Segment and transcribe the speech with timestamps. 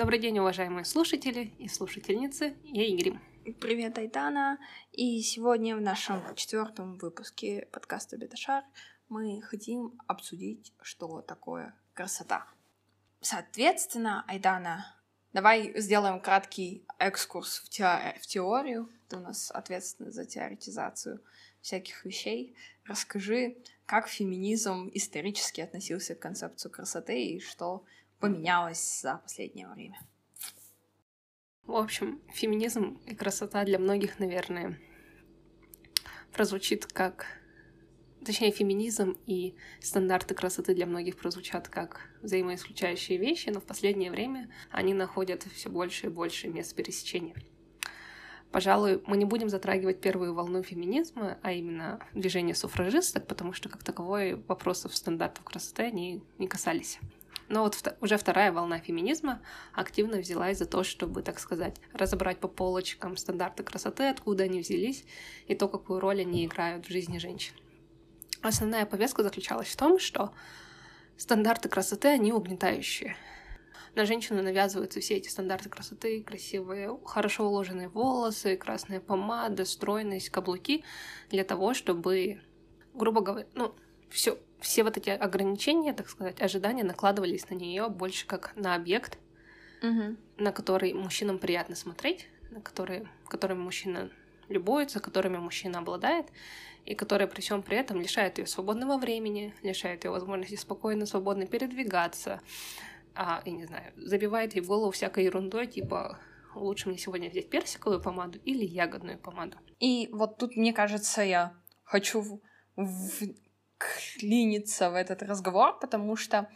[0.00, 2.56] Добрый день, уважаемые слушатели и слушательницы.
[2.64, 3.18] Я Игорь.
[3.60, 4.58] Привет, Айтана.
[4.92, 8.64] И сегодня в нашем четвертом выпуске подкаста Беташар
[9.10, 12.46] мы хотим обсудить, что такое красота.
[13.20, 14.86] Соответственно, Айдана,
[15.34, 18.16] давай сделаем краткий экскурс в, те...
[18.22, 18.88] в теорию.
[19.10, 21.20] Ты у нас ответственна за теоретизацию
[21.60, 22.56] всяких вещей.
[22.86, 27.84] Расскажи, как феминизм исторически относился к концепции красоты и что
[28.20, 29.98] поменялось за последнее время.
[31.64, 34.78] В общем, феминизм и красота для многих, наверное,
[36.32, 37.26] прозвучит как...
[38.24, 44.50] Точнее, феминизм и стандарты красоты для многих прозвучат как взаимоисключающие вещи, но в последнее время
[44.70, 47.34] они находят все больше и больше мест пересечения.
[48.52, 53.84] Пожалуй, мы не будем затрагивать первую волну феминизма, а именно движение суфражисток, потому что как
[53.84, 56.98] таковой вопросов стандартов красоты они не касались.
[57.50, 59.42] Но вот уже вторая волна феминизма
[59.74, 65.04] активно взялась за то, чтобы, так сказать, разобрать по полочкам стандарты красоты, откуда они взялись
[65.48, 67.54] и то, какую роль они играют в жизни женщин.
[68.40, 70.32] Основная повестка заключалась в том, что
[71.16, 73.16] стандарты красоты, они угнетающие.
[73.96, 80.84] На женщину навязываются все эти стандарты красоты, красивые, хорошо уложенные волосы, красная помада, стройность, каблуки,
[81.30, 82.42] для того, чтобы,
[82.94, 83.74] грубо говоря, ну,
[84.08, 89.18] все, все вот эти ограничения, так сказать, ожидания накладывались на нее больше как на объект,
[89.82, 90.16] угу.
[90.38, 94.10] на который мужчинам приятно смотреть, на который, которыми мужчина
[94.48, 96.26] любуется, которыми мужчина обладает,
[96.84, 101.46] и которые при всем при этом лишают ее свободного времени, лишают ее возможности спокойно, свободно
[101.46, 102.40] передвигаться,
[103.14, 106.18] а, я не знаю, забивает ей голову всякой ерундой, типа
[106.54, 109.58] лучше мне сегодня взять персиковую помаду или ягодную помаду.
[109.78, 112.40] И вот тут, мне кажется, я хочу в,
[112.76, 113.22] в,
[113.80, 116.48] клиниться в этот разговор, потому что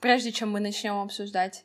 [0.00, 1.64] прежде чем мы начнем обсуждать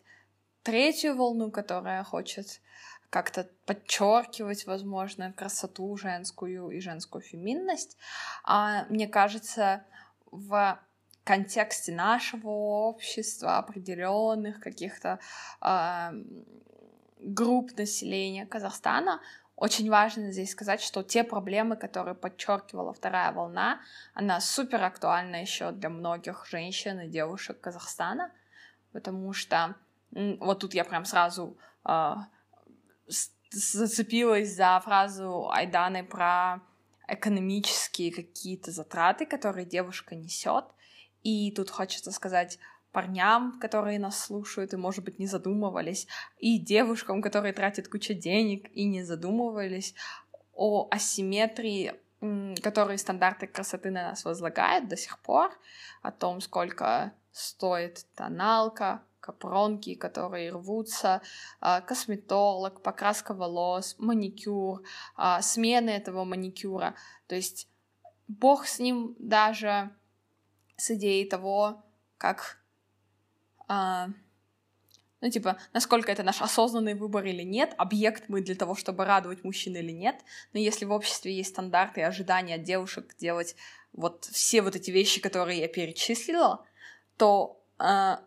[0.63, 2.61] третью волну, которая хочет
[3.09, 7.97] как-то подчеркивать, возможно, красоту женскую и женскую феминность,
[8.43, 9.85] а, мне кажется,
[10.29, 10.79] в
[11.23, 15.19] контексте нашего общества, определенных каких-то
[15.61, 16.11] э,
[17.19, 19.21] групп населения Казахстана,
[19.57, 23.81] очень важно здесь сказать, что те проблемы, которые подчеркивала вторая волна,
[24.13, 28.31] она супер актуальна еще для многих женщин и девушек Казахстана,
[28.91, 29.73] потому что
[30.11, 32.15] вот тут я прям сразу э,
[33.49, 36.61] зацепилась за фразу Айданы про
[37.07, 40.65] экономические какие-то затраты, которые девушка несет.
[41.23, 42.59] И тут хочется сказать,
[42.97, 46.07] парням, которые нас слушают и, может быть, не задумывались,
[46.39, 49.93] и девушкам, которые тратят кучу денег и не задумывались
[50.55, 51.93] о асимметрии,
[52.63, 55.51] которые стандарты красоты на нас возлагают до сих пор,
[56.01, 61.21] о том, сколько стоит тоналка, капронки, которые рвутся,
[61.59, 64.81] а, косметолог, покраска волос, маникюр,
[65.15, 66.95] а, смены этого маникюра.
[67.27, 67.67] То есть
[68.27, 69.91] бог с ним даже
[70.77, 71.83] с идеей того,
[72.17, 72.57] как
[73.67, 74.09] а,
[75.21, 79.43] ну, типа, насколько это наш осознанный выбор или нет, объект мы для того, чтобы радовать
[79.43, 80.15] мужчин или нет,
[80.53, 83.55] но если в обществе есть стандарты и ожидания от девушек делать
[83.93, 86.65] вот все вот эти вещи, которые я перечислила,
[87.17, 88.21] то а,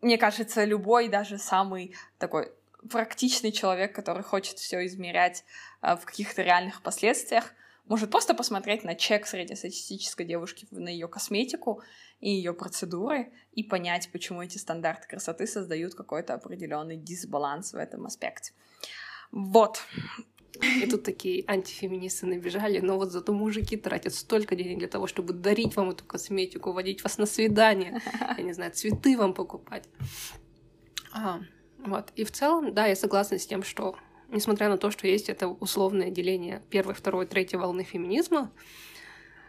[0.00, 2.52] мне кажется, любой, даже самый такой
[2.90, 5.44] практичный человек, который хочет все измерять
[5.80, 7.54] а, в каких-то реальных последствиях,
[7.86, 11.82] может просто посмотреть на чек среднестатистической девушки, на ее косметику
[12.24, 18.06] и ее процедуры и понять, почему эти стандарты красоты создают какой-то определенный дисбаланс в этом
[18.06, 18.54] аспекте.
[19.30, 19.82] Вот.
[20.82, 25.34] И тут такие антифеминисты набежали, но вот зато мужики тратят столько денег для того, чтобы
[25.34, 28.00] дарить вам эту косметику, водить вас на свидание,
[28.38, 29.86] я не знаю, цветы вам покупать.
[31.12, 31.40] А,
[31.76, 32.10] вот.
[32.16, 33.96] И в целом, да, я согласна с тем, что
[34.28, 38.50] несмотря на то, что есть это условное деление первой, второй, третьей волны феминизма,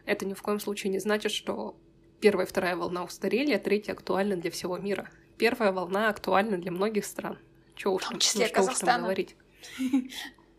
[0.05, 1.77] это ни в коем случае не значит, что
[2.25, 5.07] первая и вторая волна устарели, а третья актуальна для всего мира.
[5.37, 7.37] Первая волна актуальна для многих стран.
[7.75, 9.35] Чего уж, в том числе ну, что там говорить.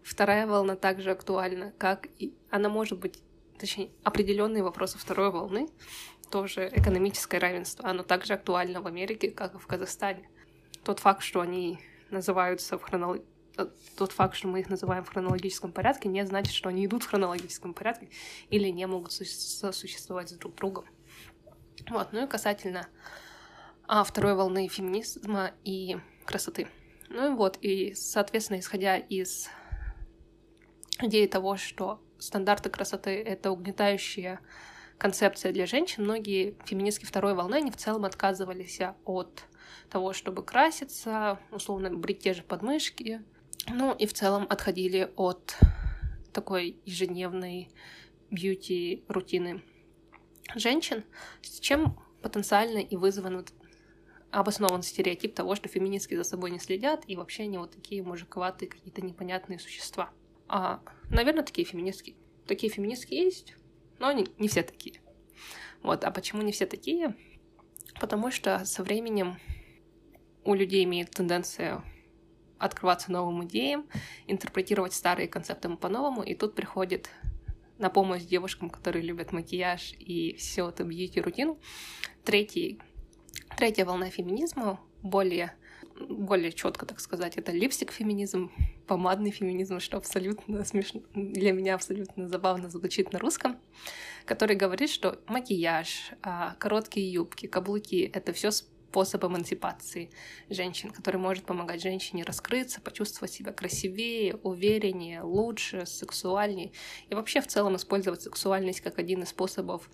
[0.04, 3.18] Вторая волна также актуальна, как и она может быть,
[3.58, 5.68] точнее, определенные вопросы второй волны,
[6.30, 10.30] тоже экономическое равенство, оно также актуально в Америке, как и в Казахстане.
[10.84, 11.80] Тот факт, что они
[12.10, 13.24] называются в хронологии
[13.96, 17.08] тот факт, что мы их называем в хронологическом порядке, не значит, что они идут в
[17.08, 18.10] хронологическом порядке
[18.50, 20.84] или не могут сосуществовать с друг другом.
[21.90, 22.86] Вот, ну и касательно
[23.86, 26.66] а, второй волны феминизма и красоты.
[27.08, 29.48] Ну и вот, и, соответственно, исходя из
[31.00, 34.40] идеи того, что стандарты красоты— это угнетающая
[34.98, 39.44] концепция для женщин, многие феминистки второй волны, они в целом отказывались от
[39.90, 43.22] того, чтобы краситься, условно брить те же подмышки.
[43.68, 45.56] Ну и в целом отходили от
[46.32, 47.68] такой ежедневной
[48.30, 49.62] бьюти-рутины
[50.54, 51.04] женщин,
[51.42, 53.52] с чем потенциально и вызван вот
[54.30, 58.68] обоснован стереотип того, что феминистки за собой не следят, и вообще они вот такие мужиковатые
[58.68, 60.10] какие-то непонятные существа.
[60.48, 62.16] А, наверное, такие феминистки.
[62.46, 63.54] Такие феминистки есть,
[63.98, 65.00] но они не все такие.
[65.82, 67.14] Вот, а почему не все такие?
[68.00, 69.38] Потому что со временем
[70.44, 71.82] у людей имеет тенденция
[72.58, 73.86] открываться новым идеям,
[74.26, 77.10] интерпретировать старые концепты по-новому, и тут приходит
[77.78, 81.58] на помощь девушкам, которые любят макияж и все это бьюти-рутину.
[82.24, 82.80] Третий,
[83.56, 85.54] третья волна феминизма, более,
[86.08, 88.50] более четко, так сказать, это липстик-феминизм,
[88.86, 93.58] помадный феминизм, что абсолютно смешно, для меня абсолютно забавно звучит на русском,
[94.24, 98.50] который говорит, что макияж, а, короткие юбки, каблуки— это все
[98.96, 100.10] способ эмансипации
[100.48, 106.72] женщин, который может помогать женщине раскрыться, почувствовать себя красивее, увереннее, лучше, сексуальнее.
[107.10, 109.90] И вообще в целом использовать сексуальность как один из способов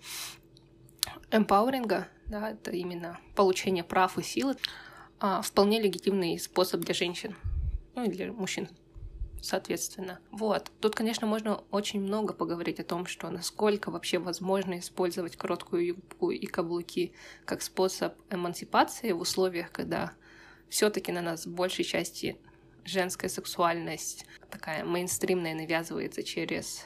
[1.31, 4.55] эмпауэринга, да, это именно получение прав и силы,
[5.19, 7.35] а, вполне легитимный способ для женщин,
[7.95, 8.69] ну и для мужчин
[9.43, 10.19] соответственно.
[10.31, 10.71] Вот.
[10.79, 16.31] Тут, конечно, можно очень много поговорить о том, что насколько вообще возможно использовать короткую юбку
[16.31, 17.13] и каблуки
[17.43, 20.13] как способ эмансипации в условиях, когда
[20.69, 22.37] все-таки на нас в большей части
[22.85, 26.85] женская сексуальность такая мейнстримная навязывается через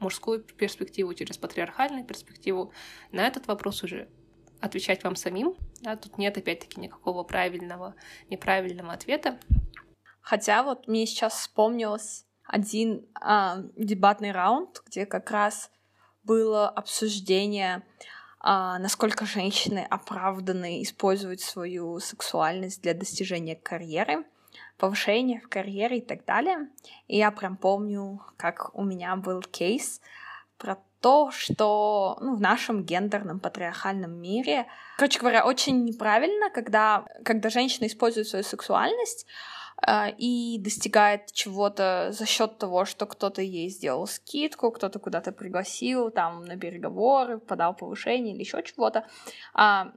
[0.00, 2.72] мужскую перспективу, через патриархальную перспективу.
[3.12, 4.08] На этот вопрос уже
[4.60, 5.54] отвечать вам самим.
[5.82, 7.94] Да, тут нет, опять-таки, никакого правильного,
[8.28, 9.38] неправильного ответа.
[10.22, 15.70] Хотя вот мне сейчас вспомнилось один а, дебатный раунд, где как раз
[16.22, 17.82] было обсуждение,
[18.40, 24.24] а, насколько женщины оправданы использовать свою сексуальность для достижения карьеры,
[24.78, 26.68] повышения в карьере и так далее.
[27.08, 30.00] И я прям помню, как у меня был кейс
[30.56, 34.66] про то, что ну, в нашем гендерном патриархальном мире,
[34.96, 39.26] короче говоря, очень неправильно, когда, когда женщина использует свою сексуальность
[40.18, 46.44] и достигает чего-то за счет того, что кто-то ей сделал скидку, кто-то куда-то пригласил там
[46.44, 49.06] на переговоры, подал повышение или еще чего-то.
[49.54, 49.92] А,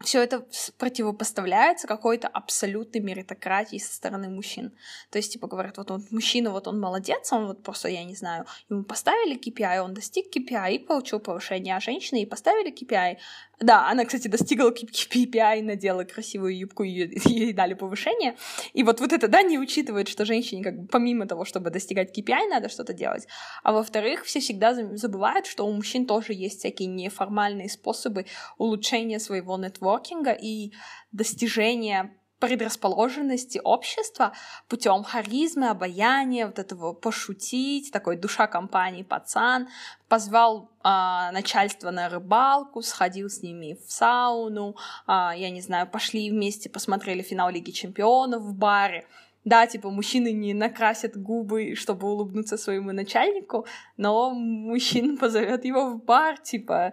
[0.00, 0.46] все это
[0.78, 4.72] противопоставляется какой-то абсолютной меритократии со стороны мужчин.
[5.10, 8.14] То есть, типа, говорят, вот он мужчина, вот он молодец, он вот просто, я не
[8.14, 13.16] знаю, ему поставили KPI, он достиг KPI и получил повышение, а женщины ей поставили KPI.
[13.60, 18.36] Да, она, кстати, достигла KPI, надела красивую юбку, ей дали повышение.
[18.72, 22.16] И вот, вот это, да, не учитывает, что женщине, как бы, помимо того, чтобы достигать
[22.16, 23.26] KPI, надо что-то делать.
[23.62, 28.26] А во-вторых, все всегда забывают, что у мужчин тоже есть всякие неформальные способы
[28.58, 30.72] улучшения своего нетворкинга и
[31.12, 32.12] достижения
[32.46, 34.32] предрасположенности общества
[34.68, 39.68] путем харизмы, обаяния, вот этого пошутить, такой душа компании пацан,
[40.08, 44.76] позвал а, начальство на рыбалку, сходил с ними в сауну,
[45.06, 49.06] а, я не знаю, пошли вместе, посмотрели финал Лиги Чемпионов в баре.
[49.44, 56.02] Да, типа, мужчины не накрасят губы, чтобы улыбнуться своему начальнику, но мужчина позовет его в
[56.02, 56.92] бар, типа,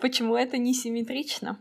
[0.00, 1.58] почему это не симметрично?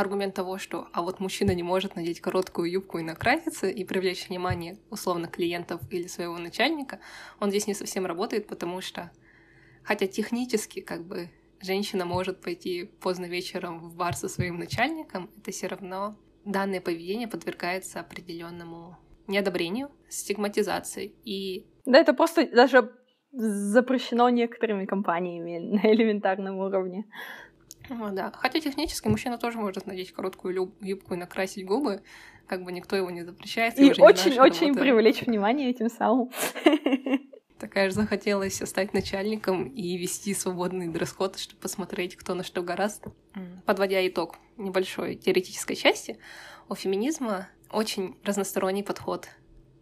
[0.00, 4.28] Аргумент того, что а вот мужчина не может надеть короткую юбку и накраситься и привлечь
[4.28, 7.00] внимание условно клиентов или своего начальника,
[7.38, 9.10] он здесь не совсем работает, потому что
[9.82, 11.30] хотя технически как бы
[11.60, 17.28] женщина может пойти поздно вечером в бар со своим начальником, это все равно данное поведение
[17.28, 22.92] подвергается определенному неодобрению, стигматизации и да, это просто даже
[23.32, 27.04] запрещено некоторыми компаниями на элементарном уровне.
[27.90, 28.32] О, да.
[28.34, 32.02] Хотя технически мужчина тоже может надеть короткую юбку и накрасить губы,
[32.46, 33.78] как бы никто его не запрещает.
[33.78, 36.30] И очень-очень привлечь внимание этим самым.
[37.58, 43.04] Такая же захотелось стать начальником и вести свободный дресс-код, чтобы посмотреть, кто на что гораст.
[43.66, 46.18] Подводя итог небольшой теоретической части,
[46.68, 49.28] у феминизма очень разносторонний подход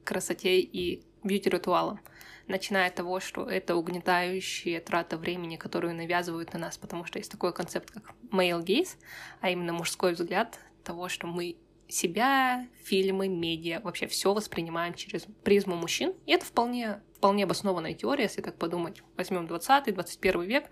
[0.03, 2.01] к красоте и бьюти-ритуалам
[2.49, 7.31] начиная от того, что это угнетающая трата времени, которую навязывают на нас, потому что есть
[7.31, 8.97] такой концепт, как male gaze,
[9.41, 11.57] а именно мужской взгляд того, что мы
[11.89, 16.15] себя, фильмы, медиа, вообще все воспринимаем через призму мужчин.
[16.27, 19.03] И это вполне, вполне обоснованная теория, если так подумать.
[19.17, 20.65] Возьмем 20-21 век,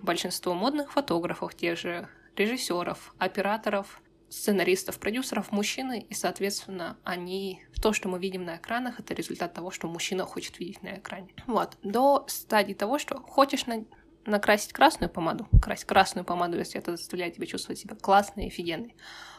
[0.00, 8.08] большинство модных фотографов, тех же режиссеров, операторов, сценаристов, продюсеров мужчины, и, соответственно, они, то, что
[8.08, 11.34] мы видим на экранах, это результат того, что мужчина хочет видеть на экране.
[11.46, 13.84] Вот, до стадии того, что хочешь на
[14.26, 18.94] накрасить красную помаду, крась красную помаду, если это заставляет тебя чувствовать себя классной и офигенной.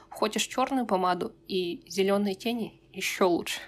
[0.09, 2.81] Хочешь черную помаду и зеленые тени?
[2.91, 3.61] Еще лучше.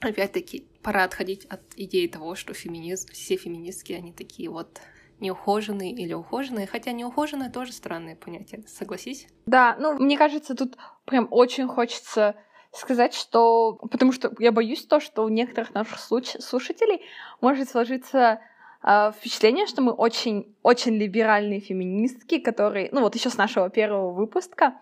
[0.00, 4.80] Опять-таки, пора отходить от идеи того, что феминизм, все феминистки, они такие вот
[5.22, 9.26] неухоженные или ухоженные, хотя неухоженные тоже странное понятие, согласись?
[9.46, 10.76] Да, ну, мне кажется, тут
[11.06, 12.34] прям очень хочется
[12.72, 13.78] сказать, что...
[13.90, 17.02] Потому что я боюсь то, что у некоторых наших слушателей
[17.40, 18.40] может сложиться
[18.82, 24.12] э, впечатление, что мы очень, очень либеральные феминистки, которые, ну вот еще с нашего первого
[24.12, 24.74] выпуска,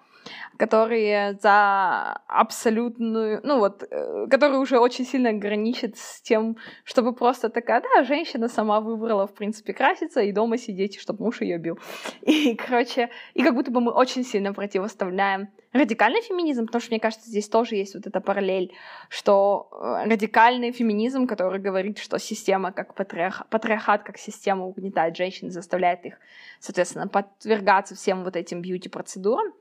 [0.56, 7.48] которые за абсолютную, ну вот, э, которые уже очень сильно граничат с тем, чтобы просто
[7.48, 11.78] такая, да, женщина сама выбрала, в принципе, краситься и дома сидеть, чтобы муж ее бил.
[12.22, 17.00] И, короче, и как будто бы мы очень сильно противоставляем радикальный феминизм, потому что, мне
[17.00, 18.72] кажется, здесь тоже есть вот эта параллель,
[19.08, 23.46] что э, радикальный феминизм, который говорит, что система как патриарх...
[23.50, 26.18] патриархат, как система угнетает женщин, заставляет их,
[26.58, 29.52] соответственно, подвергаться всем вот этим бьюти-процедурам.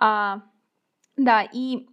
[0.00, 0.42] А,
[1.16, 1.86] да, и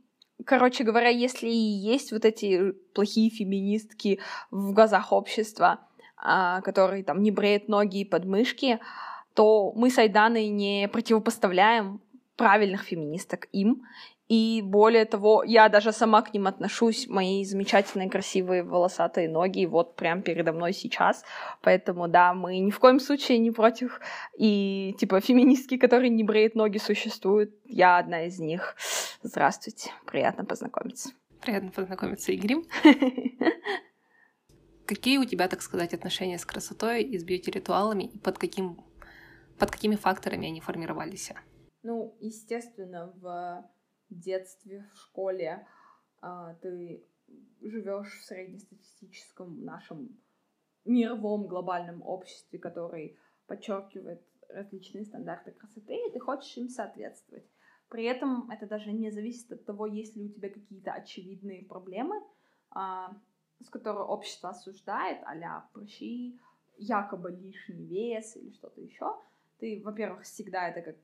[0.46, 4.20] короче говоря, если и есть вот эти плохие феминистки
[4.52, 5.80] в глазах общества,
[6.18, 8.80] а, которые там не бреют ноги и подмышки,
[9.34, 12.02] то мы с Айданой не противопоставляем
[12.36, 13.84] правильных феминисток им.
[14.28, 19.96] И более того, я даже сама к ним отношусь, мои замечательные, красивые, волосатые ноги вот
[19.96, 21.24] прям передо мной сейчас.
[21.62, 24.00] Поэтому, да, мы ни в коем случае не против.
[24.36, 27.54] И, типа, феминистки, которые не бреют ноги, существуют.
[27.66, 28.76] Я одна из них.
[29.22, 31.12] Здравствуйте, приятно познакомиться.
[31.42, 32.64] Приятно познакомиться, Игорь.
[34.88, 38.84] Какие у тебя, так сказать, отношения с красотой и с бьюти-ритуалами, и под, каким,
[39.60, 41.32] под какими факторами они формировались?
[41.88, 43.70] Ну, естественно, в
[44.10, 45.68] детстве, в школе
[46.20, 47.06] а, ты
[47.62, 50.20] живешь в среднестатистическом нашем
[50.84, 57.46] мировом глобальном обществе, который подчеркивает различные стандарты красоты, и ты хочешь им соответствовать.
[57.88, 62.16] При этом это даже не зависит от того, есть ли у тебя какие-то очевидные проблемы,
[62.72, 63.16] а,
[63.64, 66.40] с которыми общество осуждает, а-ля прыщи,
[66.78, 69.16] якобы лишний вес или что-то еще.
[69.60, 70.96] Ты, во-первых, всегда это как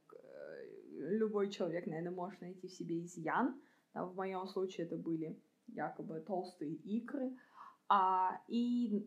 [1.02, 3.60] любой человек, наверное, может найти в себе изъян.
[3.94, 7.38] Да, в моем случае это были якобы толстые икры.
[7.90, 9.06] А, и,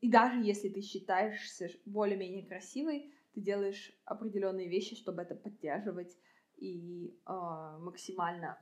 [0.00, 6.16] и даже если ты считаешься более-менее красивой, ты делаешь определенные вещи, чтобы это поддерживать
[6.56, 8.58] и э, максимально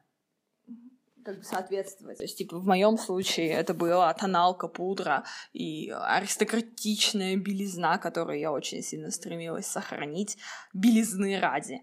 [1.25, 2.19] как бы соответствовать.
[2.19, 8.53] То есть, типа, в моем случае это была тоналка, пудра и аристократичная белизна, которую я
[8.53, 10.39] очень сильно стремилась сохранить
[10.73, 11.83] белизны ради.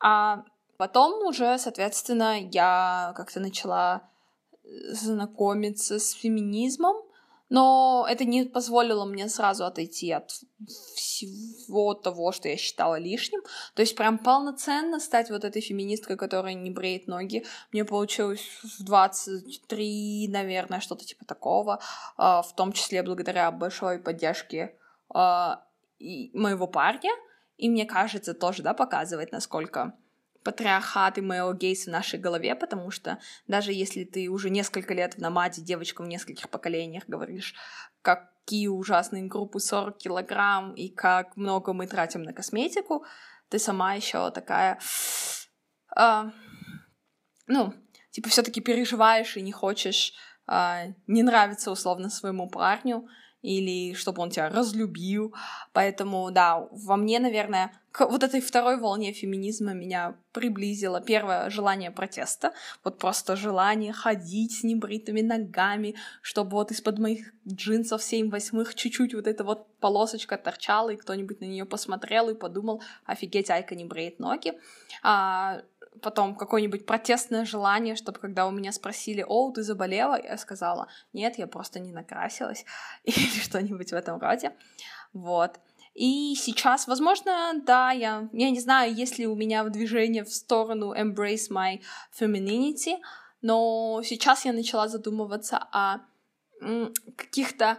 [0.00, 0.44] А
[0.76, 4.08] потом уже, соответственно, я как-то начала
[4.92, 6.96] знакомиться с феминизмом,
[7.50, 10.30] но это не позволило мне сразу отойти от
[10.94, 13.42] всего того, что я считала лишним.
[13.74, 17.44] То есть прям полноценно стать вот этой феминисткой, которая не бреет ноги.
[17.72, 21.80] Мне получилось в 23, наверное, что-то типа такого.
[22.16, 24.76] А, в том числе благодаря большой поддержке
[25.12, 25.64] а,
[25.98, 27.10] моего парня.
[27.56, 29.92] И мне кажется, тоже, да, показывает, насколько
[30.42, 35.14] патриархат и male gaze в нашей голове, потому что даже если ты уже несколько лет
[35.14, 37.54] в намаде девочкам в нескольких поколениях говоришь,
[38.02, 43.04] какие ужасные группы 40 килограмм и как много мы тратим на косметику,
[43.48, 44.78] ты сама еще такая,
[45.96, 46.22] э,
[47.46, 47.74] ну,
[48.10, 50.14] типа все-таки переживаешь и не хочешь,
[50.46, 53.08] э, не нравится условно своему парню,
[53.42, 55.34] или чтобы он тебя разлюбил.
[55.72, 61.90] Поэтому, да, во мне, наверное, к вот этой второй волне феминизма меня приблизило первое желание
[61.90, 62.52] протеста,
[62.84, 69.14] вот просто желание ходить с небритыми ногами, чтобы вот из-под моих джинсов 7 восьмых чуть-чуть
[69.14, 73.84] вот эта вот полосочка торчала, и кто-нибудь на нее посмотрел и подумал, офигеть, Айка не
[73.84, 74.52] бреет ноги.
[75.02, 75.62] А,
[76.00, 81.38] потом какое-нибудь протестное желание, чтобы когда у меня спросили, о, ты заболела, я сказала, нет,
[81.38, 82.64] я просто не накрасилась,
[83.04, 84.52] или что-нибудь в этом роде.
[85.12, 85.58] Вот.
[85.94, 90.94] И сейчас, возможно, да, я, я не знаю, есть ли у меня движение в сторону
[90.94, 91.80] embrace my
[92.18, 92.96] femininity,
[93.42, 95.98] но сейчас я начала задумываться о
[97.16, 97.78] каких-то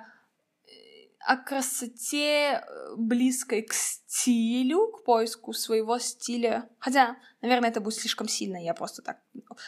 [1.25, 6.67] о красоте э, близкой к стилю, к поиску своего стиля.
[6.79, 9.19] Хотя, наверное, это будет слишком сильно, я просто так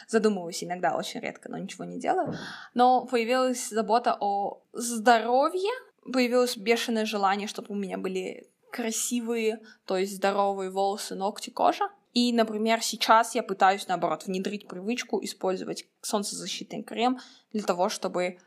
[0.08, 2.34] задумываюсь иногда, очень редко, но ничего не делаю.
[2.74, 5.70] Но появилась забота о здоровье,
[6.12, 11.88] появилось бешеное желание, чтобы у меня были красивые, то есть здоровые волосы, ногти, кожа.
[12.12, 17.18] И, например, сейчас я пытаюсь, наоборот, внедрить привычку использовать солнцезащитный крем
[17.52, 18.38] для того, чтобы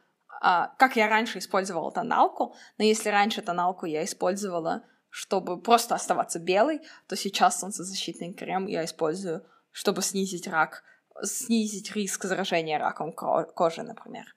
[0.42, 6.40] а, как я раньше использовала тоналку, но если раньше тоналку я использовала, чтобы просто оставаться
[6.40, 10.84] белой, то сейчас солнцезащитный крем я использую, чтобы снизить рак,
[11.24, 14.36] снизить риск заражения раком кожи, например.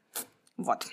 [0.56, 0.86] Вот.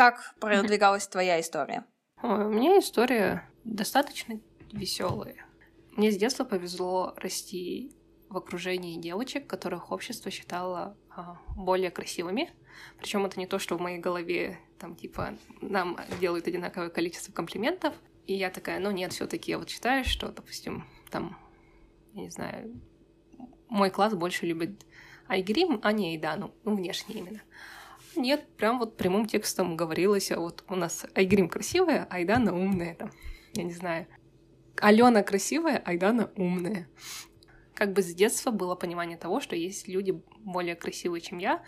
[0.00, 1.84] Как продвигалась твоя история?
[2.22, 4.40] Ой, у меня история достаточно
[4.72, 5.44] веселая.
[5.90, 7.94] Мне с детства повезло расти
[8.30, 12.50] в окружении девочек, которых общество считало а, более красивыми.
[12.98, 17.92] Причем это не то, что в моей голове там типа нам делают одинаковое количество комплиментов.
[18.26, 21.36] И я такая, ну нет, все-таки я вот считаю, что, допустим, там,
[22.14, 22.80] я не знаю,
[23.68, 24.86] мой класс больше любит
[25.28, 27.42] Айгрим, а не Айдану, ну, внешне именно.
[28.16, 33.10] Нет, прям вот прямым текстом говорилось, а вот у нас Айгрим красивая, Айдана умная, там,
[33.54, 34.06] я не знаю.
[34.80, 36.88] Алена красивая, Айдана умная
[37.80, 41.62] как бы с детства было понимание того, что есть люди более красивые, чем я.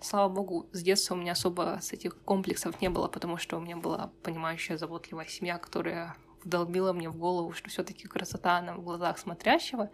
[0.00, 3.60] Слава богу, с детства у меня особо с этих комплексов не было, потому что у
[3.60, 8.76] меня была понимающая, заботливая семья, которая вдолбила мне в голову, что все таки красота, она
[8.76, 9.90] в глазах смотрящего,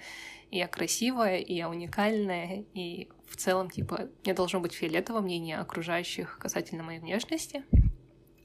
[0.52, 5.58] и я красивая, и я уникальная, и в целом, типа, мне должно быть фиолетово мнение
[5.58, 7.64] окружающих касательно моей внешности.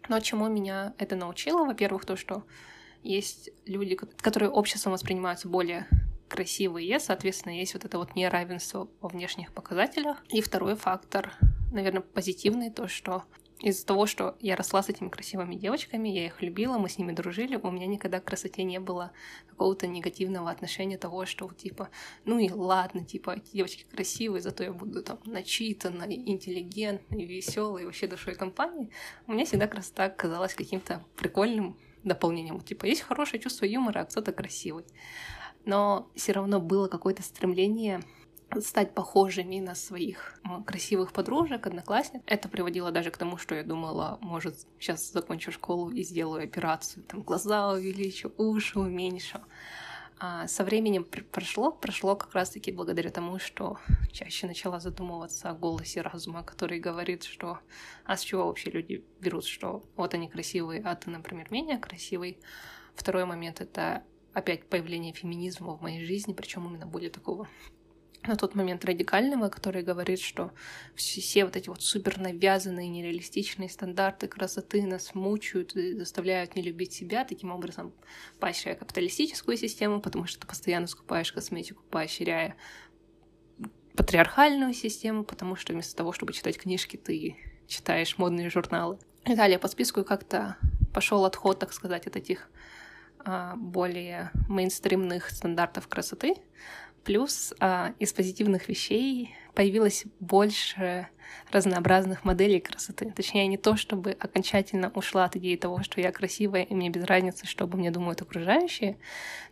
[0.07, 1.65] Но чему меня это научило?
[1.65, 2.43] Во-первых, то, что
[3.03, 5.87] есть люди, которые обществом воспринимаются более
[6.27, 10.23] красивые, соответственно, есть вот это вот неравенство во внешних показателях.
[10.29, 11.33] И второй фактор,
[11.71, 13.23] наверное, позитивный, то, что
[13.59, 17.11] из-за того, что я росла с этими красивыми девочками, я их любила, мы с ними
[17.11, 19.11] дружили, у меня никогда к красоте не было
[19.49, 21.89] какого-то негативного отношения того, что типа,
[22.25, 28.07] ну и ладно, типа, эти девочки красивые, зато я буду там начитанной, интеллигентной, веселой, вообще
[28.07, 28.89] душой компании.
[29.27, 32.61] У меня всегда красота казалась каким-то прикольным дополнением.
[32.61, 34.85] Типа, есть хорошее чувство юмора, а кто-то красивый
[35.65, 38.01] но все равно было какое-то стремление
[38.59, 42.21] стать похожими на своих красивых подружек, одноклассниц.
[42.25, 47.03] Это приводило даже к тому, что я думала, может, сейчас закончу школу и сделаю операцию,
[47.03, 49.39] там глаза увеличу, уши уменьшу.
[50.21, 53.79] А со временем прошло, прошло как раз-таки благодаря тому, что
[54.11, 57.59] чаще начала задумываться о голосе разума, который говорит, что
[58.03, 62.37] а с чего вообще люди берут, что вот они красивые, а ты, например, менее красивый.
[62.95, 67.47] Второй момент— это опять появление феминизма в моей жизни, причем именно более такого
[68.23, 70.51] на тот момент радикального, который говорит, что
[70.95, 76.93] все, вот эти вот супер навязанные, нереалистичные стандарты красоты нас мучают и заставляют не любить
[76.93, 77.93] себя, таким образом
[78.39, 82.55] поощряя капиталистическую систему, потому что ты постоянно скупаешь косметику, поощряя
[83.95, 88.99] патриархальную систему, потому что вместо того, чтобы читать книжки, ты читаешь модные журналы.
[89.25, 90.57] И далее по списку как-то
[90.93, 92.49] пошел отход, так сказать, от этих
[93.19, 96.35] а, более мейнстримных стандартов красоты.
[97.09, 101.07] Плюс а, из позитивных вещей появилось больше
[101.51, 103.11] разнообразных моделей красоты.
[103.15, 107.03] Точнее, не то, чтобы окончательно ушла от идеи того, что я красивая, и мне без
[107.05, 108.99] разницы, что обо мне думают окружающие.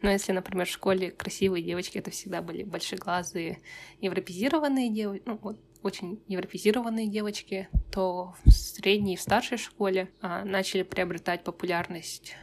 [0.04, 3.58] Но если, например, в школе красивые девочки, это всегда были большеглазые,
[4.02, 10.46] европезированные девочки, ну, вот, очень европезированные девочки, то в средней и в старшей школе а,
[10.46, 12.36] начали приобретать популярность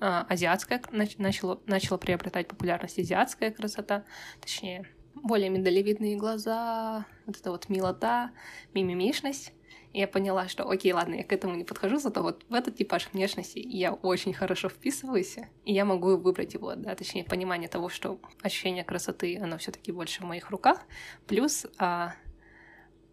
[0.00, 4.04] азиатская, начала, начала приобретать популярность азиатская красота,
[4.40, 8.30] точнее, более миндалевидные глаза, вот эта вот милота,
[8.74, 9.52] мимимишность.
[9.92, 12.76] И я поняла, что окей, ладно, я к этому не подхожу, зато вот в этот
[12.76, 17.88] типаж внешности я очень хорошо вписываюсь, и я могу выбрать его, да, точнее, понимание того,
[17.88, 20.82] что ощущение красоты, оно все таки больше в моих руках,
[21.26, 22.14] плюс а,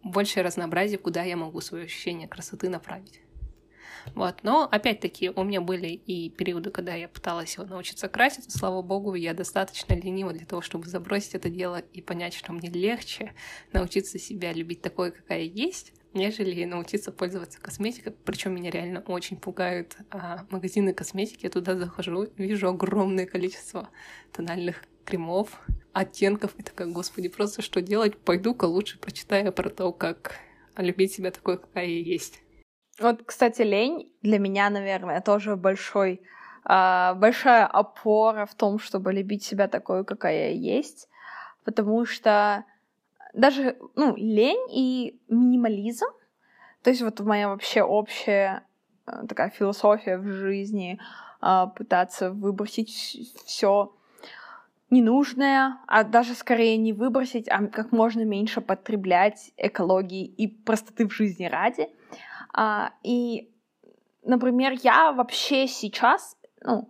[0.02, 3.23] большее разнообразие, куда я могу свое ощущение красоты направить.
[4.14, 4.36] Вот.
[4.42, 8.56] Но, опять-таки, у меня были и периоды, когда я пыталась его научиться краситься.
[8.56, 12.68] Слава богу, я достаточно ленива для того, чтобы забросить это дело и понять, что мне
[12.68, 13.32] легче
[13.72, 18.12] научиться себя любить такой, какая есть, нежели научиться пользоваться косметикой.
[18.24, 21.44] Причем меня реально очень пугают а, магазины косметики.
[21.44, 23.88] Я туда захожу, вижу огромное количество
[24.32, 25.60] тональных кремов,
[25.92, 26.54] оттенков.
[26.58, 28.16] И такая, господи, просто что делать?
[28.16, 30.36] Пойду-ка лучше прочитаю про то, как
[30.76, 32.43] любить себя такой, какая я есть.
[33.00, 36.22] Вот, кстати, лень для меня, наверное, тоже большой,
[36.68, 41.08] э, большая опора в том, чтобы любить себя такой, какая я есть,
[41.64, 42.64] потому что
[43.32, 46.06] даже, ну, лень и минимализм,
[46.82, 48.62] то есть вот моя вообще общая
[49.06, 51.00] э, такая философия в жизни
[51.42, 52.90] э, пытаться выбросить
[53.44, 53.92] все
[54.90, 61.12] ненужное, а даже скорее не выбросить, а как можно меньше потреблять экологии и простоты в
[61.12, 62.03] жизни ради— а,
[63.02, 63.50] и,
[64.22, 66.88] например, я вообще сейчас, ну,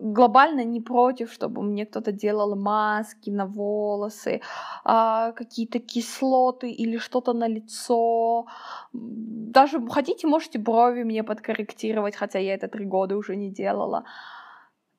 [0.00, 4.40] глобально не против, чтобы мне кто-то делал маски на волосы,
[4.84, 8.46] а, какие-то кислоты или что-то на лицо.
[8.92, 14.04] Даже хотите, можете брови мне подкорректировать, хотя я это три года уже не делала.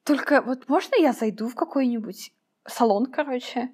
[0.03, 2.33] Только вот можно я зайду в какой-нибудь
[2.67, 3.69] салон, короче,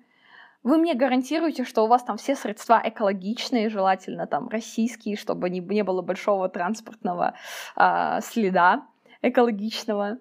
[0.66, 5.60] вы мне гарантируете, что у вас там все средства экологичные, желательно там российские, чтобы не,
[5.60, 7.36] не было большого транспортного
[7.78, 8.88] э, следа
[9.22, 10.18] экологичного.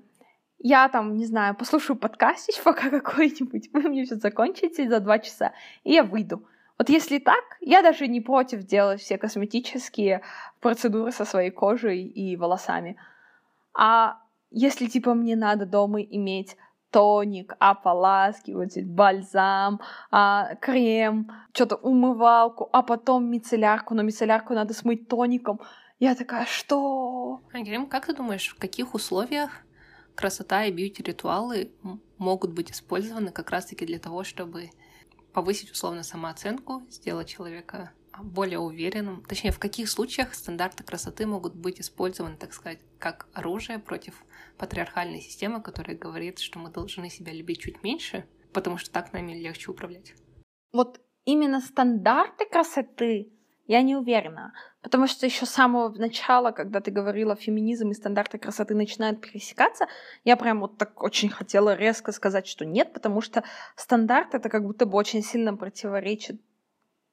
[0.59, 5.55] Я там, не знаю, послушаю подкастич пока какой-нибудь, вы мне все закончите за два часа,
[5.83, 6.47] и я выйду.
[6.79, 10.21] Вот если так, я даже не против делать все косметические
[10.61, 12.99] процедуры со своей кожей и волосами.
[13.73, 14.19] А
[14.51, 16.59] если, типа, мне надо дома иметь
[16.95, 19.81] тоник, ополаскиватель, бальзам,
[20.13, 25.61] а, крем, что-то умывалку, а потом мицеллярку, но мицеллярку надо смыть тоником.
[25.99, 27.41] Я такая, что?
[27.53, 29.51] Ангелим, как ты думаешь, в каких условиях
[30.15, 31.73] красота и бьюти-ритуалы
[32.17, 34.71] могут быть использованы как раз-таки для того, чтобы
[35.33, 37.91] повысить условно самооценку, сделать человека
[38.23, 39.23] более уверенным?
[39.25, 44.25] Точнее, в каких случаях стандарты красоты могут быть использованы, так сказать, как оружие против
[44.59, 49.33] патриархальной системы, которая говорит, что мы должны себя любить чуть меньше, потому что так нами
[49.33, 50.15] легче управлять?
[50.73, 53.33] Вот именно стандарты красоты
[53.67, 54.53] я не уверена.
[54.83, 59.87] Потому что еще с самого начала, когда ты говорила, феминизм и стандарты красоты начинают пересекаться,
[60.25, 63.43] я прям вот так очень хотела резко сказать, что нет, потому что
[63.77, 66.41] стандарт это как будто бы очень сильно противоречит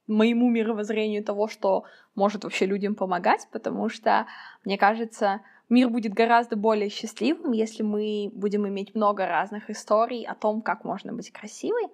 [0.08, 1.84] моему мировоззрению того, что
[2.16, 4.26] может вообще людям помогать, потому что,
[4.66, 10.36] мне кажется, мир будет гораздо более счастливым, если мы будем иметь много разных историй о
[10.36, 11.88] том, как можно быть красивой.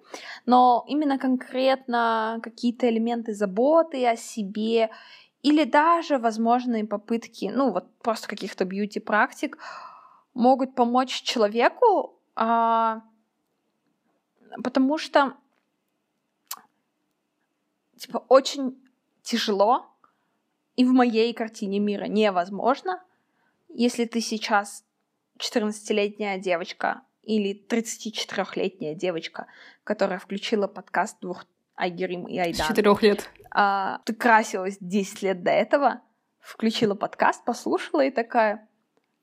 [0.46, 4.90] Но именно конкретно какие-то элементы заботы о себе
[5.42, 9.56] или даже возможные попытки, ну вот просто каких-то бьюти-практик
[10.34, 13.02] могут помочь человеку, а,
[14.64, 15.34] потому что
[17.98, 18.82] типа, очень
[19.22, 19.86] тяжело,
[20.76, 23.02] и в моей картине мира невозможно,
[23.68, 24.84] если ты сейчас
[25.38, 29.46] 14-летняя девочка или 34-летняя девочка,
[29.84, 31.44] которая включила подкаст двух
[31.76, 32.64] Айгерим и Айдан.
[32.66, 33.30] С четырех лет.
[33.50, 36.00] А, ты красилась 10 лет до этого,
[36.40, 38.67] включила подкаст, послушала и такая,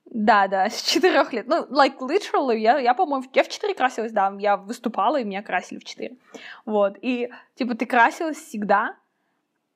[0.05, 1.47] да, да, с четырех лет.
[1.47, 5.41] Ну, like, literally, я, я по-моему, я в четыре красилась, да, я выступала, и меня
[5.41, 6.17] красили в четыре.
[6.65, 8.95] Вот, и, типа, ты красилась всегда,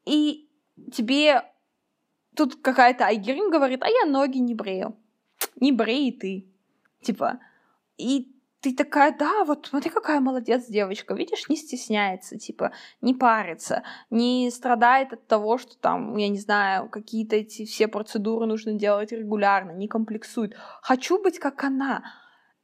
[0.06, 0.48] и
[0.92, 1.44] тебе
[2.36, 4.96] тут какая-то Айгерин говорит, а я ноги не брею.
[5.56, 6.48] Не брей и ты.
[7.02, 7.40] Типа,
[7.98, 13.84] и ты такая, да, вот смотри, какая молодец девочка, видишь, не стесняется, типа, не парится,
[14.10, 19.12] не страдает от того, что там, я не знаю, какие-то эти все процедуры нужно делать
[19.12, 20.56] регулярно, не комплексует.
[20.82, 22.04] Хочу быть как она.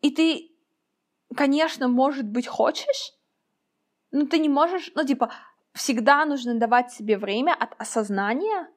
[0.02, 0.52] И ты,
[1.34, 3.14] конечно, может быть, хочешь,
[4.12, 5.32] но ты не можешь, ну, типа,
[5.74, 8.68] всегда нужно давать себе время от осознания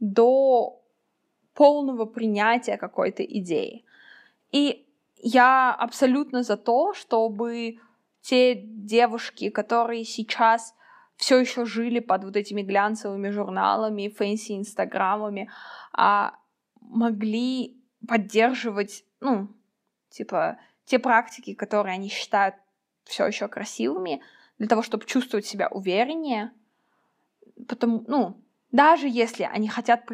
[0.00, 0.82] до
[1.52, 3.84] полного принятия какой-то идеи.
[4.50, 4.83] И
[5.26, 7.78] я абсолютно за то, чтобы
[8.20, 10.74] те девушки, которые сейчас
[11.16, 15.50] все еще жили под вот этими глянцевыми журналами, fancy инстаграмами,
[15.94, 16.34] а,
[16.78, 19.48] могли поддерживать, ну,
[20.10, 22.56] типа, те практики, которые они считают
[23.04, 24.22] все еще красивыми,
[24.58, 26.52] для того, чтобы чувствовать себя увереннее.
[27.66, 30.06] Потому, ну, даже если они хотят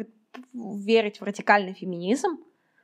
[0.53, 2.37] верить в радикальный феминизм,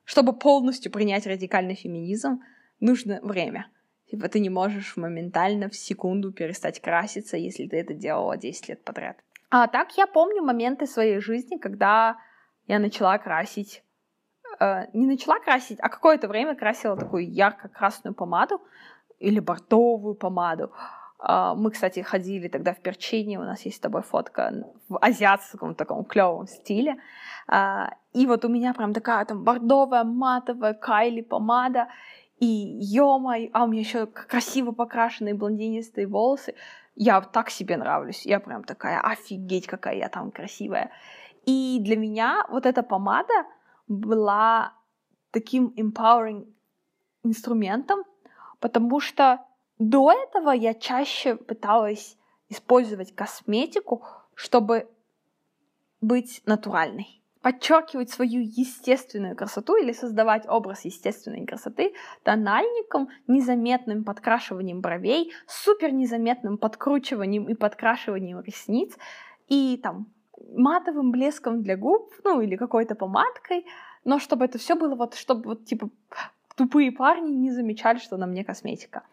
[0.08, 2.40] чтобы полностью принять радикальный феминизм,
[2.80, 3.68] нужно время.
[4.10, 8.84] Типа ты не можешь моментально в секунду перестать краситься, если ты это делала 10 лет
[8.86, 9.18] подряд.
[9.50, 12.18] А так я помню моменты своей жизни, когда
[12.68, 13.84] я начала красить
[14.60, 18.62] э, не начала красить, а какое-то время красила такую ярко-красную помаду
[19.20, 20.72] или бордовую помаду.
[21.20, 24.52] Э, мы, кстати, ходили тогда в Перчине, у нас есть с тобой фотка
[24.90, 26.98] в азиатском таком клевом стиле.
[27.48, 31.88] А, и вот у меня прям такая там бордовая, матовая Кайли помада,
[32.40, 33.20] и ё
[33.54, 36.54] а у меня еще красиво покрашенные блондинистые волосы.
[36.96, 38.26] Я так себе нравлюсь.
[38.26, 40.92] Я прям такая, офигеть, какая я там красивая.
[41.46, 43.34] И для меня вот эта помада
[43.88, 44.74] была
[45.32, 46.46] таким empowering
[47.24, 48.04] инструментом,
[48.60, 49.40] потому что
[49.80, 52.18] до этого я чаще пыталась
[52.50, 54.04] использовать косметику,
[54.36, 54.90] чтобы
[56.02, 65.32] быть натуральной подчеркивать свою естественную красоту или создавать образ естественной красоты тональником, незаметным подкрашиванием бровей,
[65.48, 68.98] супер незаметным подкручиванием и подкрашиванием ресниц
[69.48, 70.08] и там
[70.56, 73.66] матовым блеском для губ, ну или какой-то помадкой,
[74.04, 75.90] но чтобы это все было вот, чтобы вот типа
[76.56, 79.04] тупые парни не замечали, что на мне косметика.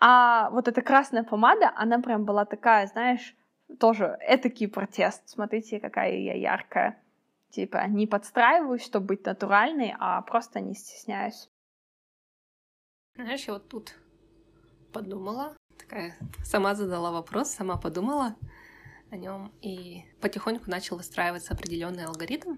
[0.00, 3.36] А вот эта красная помада, она прям была такая, знаешь,
[3.78, 5.28] тоже этакий протест.
[5.28, 7.02] Смотрите, какая я яркая.
[7.50, 11.50] Типа, не подстраиваюсь, чтобы быть натуральной, а просто не стесняюсь.
[13.14, 13.94] Знаешь, я вот тут
[14.92, 18.36] подумала, такая сама задала вопрос, сама подумала
[19.10, 22.56] о нем и потихоньку начал выстраиваться определенный алгоритм.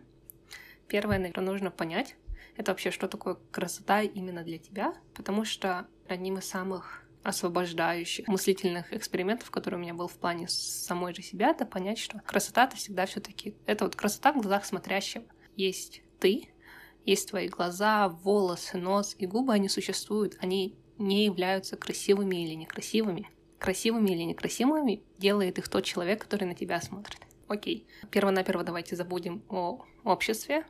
[0.87, 2.17] Первое, наверное, нужно понять,
[2.57, 8.93] это вообще что такое красота именно для тебя, потому что одним из самых освобождающих мыслительных
[8.93, 12.77] экспериментов, который у меня был в плане самой же себя, это понять, что красота это
[12.77, 15.25] всегда все-таки это вот красота в глазах смотрящего.
[15.57, 16.49] Есть ты,
[17.05, 23.29] есть твои глаза, волосы, нос и губы, они существуют, они не являются красивыми или некрасивыми.
[23.59, 27.21] Красивыми или некрасивыми делает их тот человек, который на тебя смотрит.
[27.49, 27.87] Окей.
[28.11, 30.65] Первонаперво давайте забудем о обществе,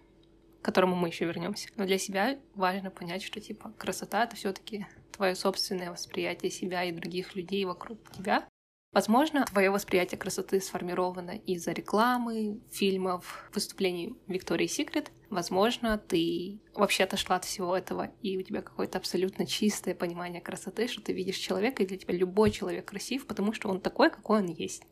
[0.61, 1.69] к которому мы еще вернемся.
[1.77, 4.87] Но для себя важно понять, что типа красота это все-таки
[5.23, 8.45] твое собственное восприятие себя и других людей вокруг тебя.
[8.91, 15.13] Возможно, твое восприятие красоты сформировано из-за рекламы, фильмов, выступлений Виктории Секрет.
[15.31, 20.89] Возможно, ты вообще отошла от всего этого, и у тебя какое-то абсолютно чистое понимание красоты,
[20.89, 24.41] что ты видишь человека, и для тебя любой человек красив, потому что он такой, какой
[24.41, 24.83] он есть.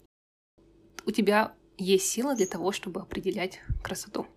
[1.06, 4.28] У тебя есть сила для того, чтобы определять красоту.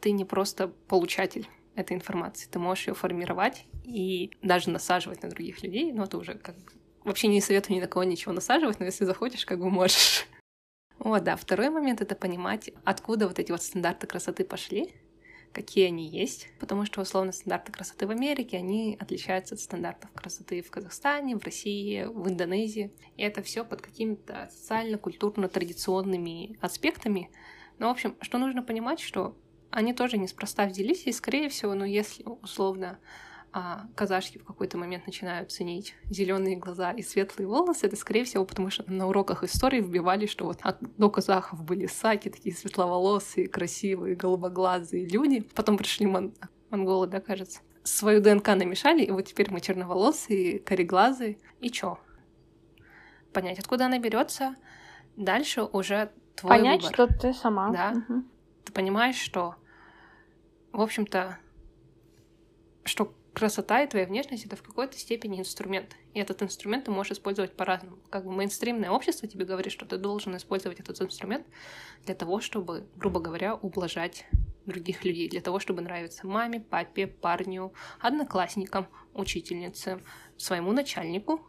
[0.00, 2.48] Ты не просто получатель этой информации.
[2.50, 5.92] Ты можешь ее формировать и даже насаживать на других людей.
[5.92, 6.72] Но это уже как бы...
[7.04, 10.26] Вообще не советую ни на кого ничего насаживать, но если захочешь, как бы можешь.
[10.98, 11.34] Вот, да.
[11.34, 14.92] Второй момент— это понимать, откуда вот эти вот стандарты красоты пошли,
[15.52, 20.60] какие они есть, потому что, условно, стандарты красоты в Америке, они отличаются от стандартов красоты
[20.62, 22.92] в Казахстане, в России, в Индонезии.
[23.16, 27.30] И это все под какими-то социально-культурно-традиционными аспектами.
[27.78, 29.36] Но, в общем, что нужно понимать, что
[29.70, 32.98] они тоже неспроста взялись, и, скорее всего, ну, если условно
[33.52, 38.44] а казашки в какой-то момент начинают ценить зеленые глаза и светлые волосы, это, скорее всего,
[38.44, 40.60] потому что на уроках истории вбивали, что вот
[40.96, 45.40] до казахов были саки, такие светловолосые, красивые, голубоглазые люди.
[45.40, 46.32] Потом пришли мон...
[46.70, 47.60] монголы, да, кажется.
[47.82, 51.38] Свою ДНК намешали, и вот теперь мы черноволосые, кореглазые.
[51.60, 51.98] И чё?
[53.32, 54.54] Понять, откуда она берется.
[55.16, 56.94] Дальше уже твой Понять, выбор.
[56.94, 57.70] что ты сама.
[57.70, 58.04] Да.
[58.08, 58.24] Угу.
[58.70, 59.56] Ты понимаешь, что,
[60.70, 61.38] в общем-то,
[62.84, 65.96] что красота и твоя внешность— это в какой-то степени инструмент.
[66.14, 67.98] И этот инструмент ты можешь использовать по-разному.
[68.10, 71.48] Как бы мейнстримное общество тебе говорит, что ты должен использовать этот инструмент
[72.04, 74.26] для того, чтобы, грубо говоря, ублажать
[74.66, 80.00] других людей, для того, чтобы нравиться маме, папе, парню, одноклассникам, учительнице,
[80.36, 81.44] своему начальнику.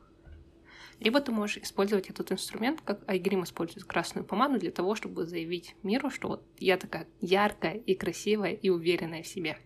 [1.01, 5.75] Либо ты можешь использовать этот инструмент, как Айгрим использует красную помаду, для того, чтобы заявить
[5.81, 9.57] миру, что вот я такая яркая и красивая и уверенная в себе.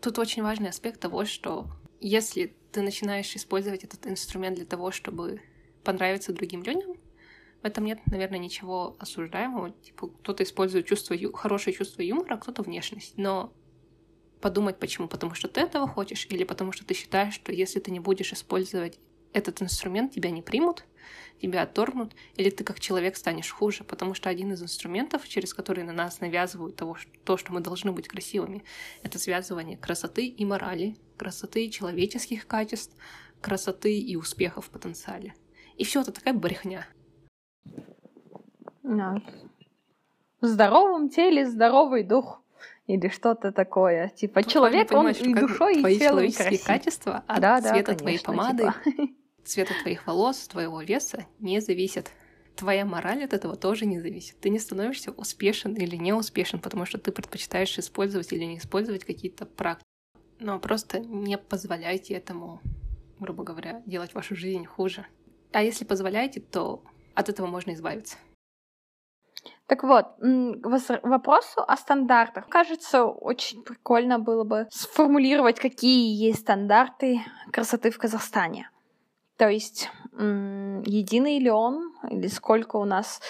[0.00, 1.66] Тут очень важный аспект того, что
[1.98, 5.42] если ты начинаешь использовать этот инструмент для того, чтобы
[5.82, 6.94] понравиться другим людям,
[7.62, 9.72] в этом нет, наверное, ничего осуждаемого.
[9.72, 11.32] Типа, кто-то использует чувство ю...
[11.32, 13.18] хорошее чувство юмора, а кто-то внешность.
[13.18, 13.52] Но
[14.40, 15.08] подумать почему.
[15.08, 18.32] Потому что ты этого хочешь, или потому что ты считаешь, что если ты не будешь
[18.32, 19.00] использовать
[19.32, 20.84] этот инструмент, тебя не примут,
[21.40, 25.84] тебя отторгнут, или ты как человек станешь хуже, потому что один из инструментов, через который
[25.84, 28.64] на нас навязывают того, что, то, что мы должны быть красивыми,
[29.02, 32.94] это связывание красоты и морали, красоты и человеческих качеств,
[33.40, 35.34] красоты и успеха в потенциале.
[35.76, 36.86] И все это такая брехня.
[38.82, 39.22] Да.
[40.40, 42.42] В здоровом теле здоровый дух
[42.86, 44.08] или что-то такое.
[44.08, 46.64] Типа Тут человек, он и душой, и телом красив.
[46.64, 49.08] качества от Да, да, цвета твоей конечно, помады, типа.
[49.50, 52.10] цвета твоих волос, твоего веса не зависит.
[52.56, 54.38] Твоя мораль от этого тоже не зависит.
[54.40, 59.04] Ты не становишься успешен или не успешен, потому что ты предпочитаешь использовать или не использовать
[59.04, 59.86] какие-то практики.
[60.38, 62.60] Но просто не позволяйте этому,
[63.18, 65.06] грубо говоря, делать вашу жизнь хуже.
[65.52, 66.82] А если позволяете, то
[67.14, 68.16] от этого можно избавиться.
[69.66, 72.48] Так вот, к вопросу о стандартах.
[72.48, 77.20] Кажется, очень прикольно было бы сформулировать, какие есть стандарты
[77.52, 78.68] красоты в Казахстане.
[79.40, 83.22] То есть, единый ли он, или сколько у нас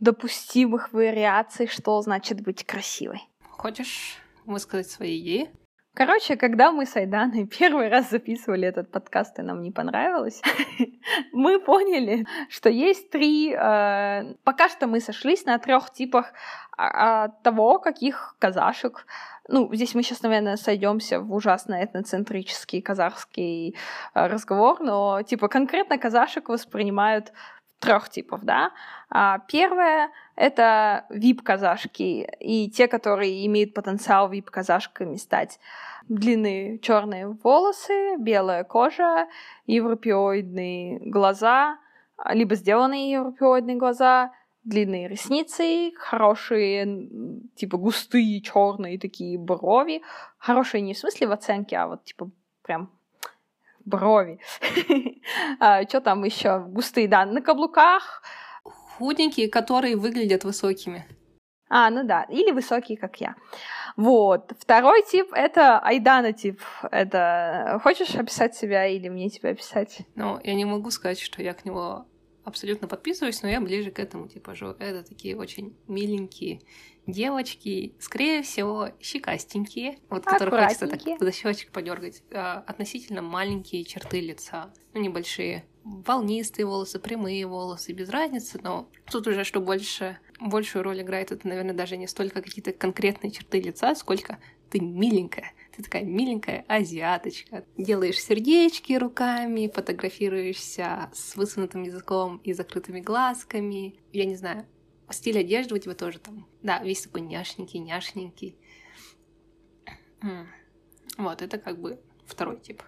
[0.00, 3.20] допустимых вариаций, что значит быть красивой.
[3.50, 5.50] Хочешь высказать свои идеи?
[5.94, 10.42] Короче, когда мы с Айданой первый раз записывали этот подкаст, и нам не понравилось,
[11.32, 13.52] мы поняли, что есть три...
[13.52, 16.32] э, пока что мы сошлись на трех типах
[16.76, 19.06] а, а, того, каких казашек...
[19.52, 23.74] Ну, здесь мы сейчас, наверное, сойдемся в ужасно этноцентрический казахский
[24.14, 27.32] э, разговор, но, типа, конкретно казашек воспринимают
[27.80, 28.70] трех типов, да.
[29.08, 35.58] А, Первое— это вип-казашки, и те, которые имеют потенциал вип-казашками стать.
[36.08, 39.26] Длинные черные волосы, белая кожа,
[39.66, 41.78] европеоидные глаза,
[42.16, 44.30] а, либо сделанные европеоидные глаза,
[44.70, 47.08] длинные ресницы, хорошие,
[47.56, 50.02] типа густые черные такие брови.
[50.38, 52.30] Хорошие не в смысле в оценке, а вот типа
[52.62, 52.90] прям
[53.84, 54.40] брови.
[55.60, 56.60] а, что там еще?
[56.60, 58.22] Густые, да, на каблуках.
[58.62, 61.04] Худенькие, которые выглядят высокими.
[61.68, 63.34] А, ну да, или высокие, как я.
[63.96, 64.52] Вот.
[64.58, 66.60] Второй тип— это Айдана тип.
[66.90, 70.00] Это хочешь описать себя или мне тебя описать?
[70.14, 72.04] Ну, я не могу сказать, что я к нему
[72.50, 74.76] абсолютно подписываюсь, но я ближе к этому типажу.
[74.78, 76.60] Это такие очень миленькие
[77.06, 84.20] девочки, скорее всего, щекастенькие, вот которые хочется так за щечек подергать, а, относительно маленькие черты
[84.20, 85.64] лица, ну, небольшие.
[85.82, 91.48] Волнистые волосы, прямые волосы, без разницы, но тут уже что больше, большую роль играет, это,
[91.48, 97.64] наверное, даже не столько какие-то конкретные черты лица, сколько ты миленькая, ты такая миленькая азиаточка.
[97.76, 103.98] Делаешь сердечки руками, фотографируешься с высунутым языком и закрытыми глазками.
[104.12, 104.66] Я не знаю,
[105.10, 108.58] стиль одежды у тебя тоже там, да, весь такой няшненький, няшненький.
[111.16, 112.82] Вот, это как бы второй тип.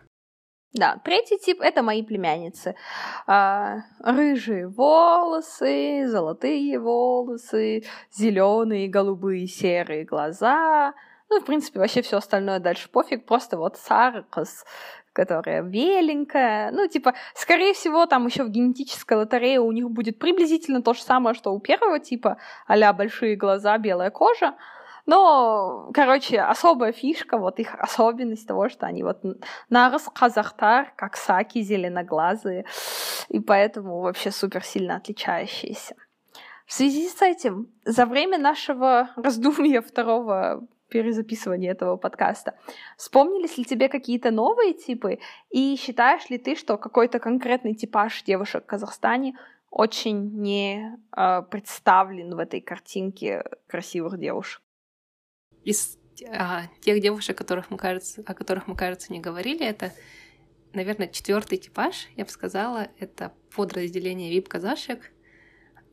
[0.75, 2.75] Да, третий тип— это мои племянницы.
[3.27, 10.95] А, рыжие волосы, золотые волосы, зеленые, голубые, серые глаза.
[11.33, 13.25] Ну, в принципе, вообще все остальное дальше пофиг.
[13.25, 14.67] Просто вот Саркас,
[15.15, 16.71] которая беленькая.
[16.73, 21.01] Ну, типа, скорее всего, там еще в генетической лотерее у них будет приблизительно то же
[21.01, 24.57] самое, что у первого типа, а большие глаза, белая кожа.
[25.07, 29.23] Но, короче, особая фишка, вот их особенность того, что они вот
[29.71, 32.67] нарос казахтар, как саки, зеленоглазые,
[33.31, 35.97] и поэтому вообще супер сильно отличающиеся.
[36.67, 42.55] В связи с этим, за время нашего раздумья второго перезаписывания этого подкаста.
[42.99, 45.19] Вспомнились ли тебе какие-то новые типы?
[45.51, 49.35] И считаешь ли ты, что какой-то конкретный типаж девушек в Казахстане
[49.71, 54.61] очень не э, представлен в этой картинке красивых девушек?
[55.65, 59.93] Из а, тех девушек, которых мы, кажется, о которых мы, кажется, не говорили, это,
[60.75, 65.11] наверное, четвертый типаж, я бы сказала, это подразделение вип-казашек.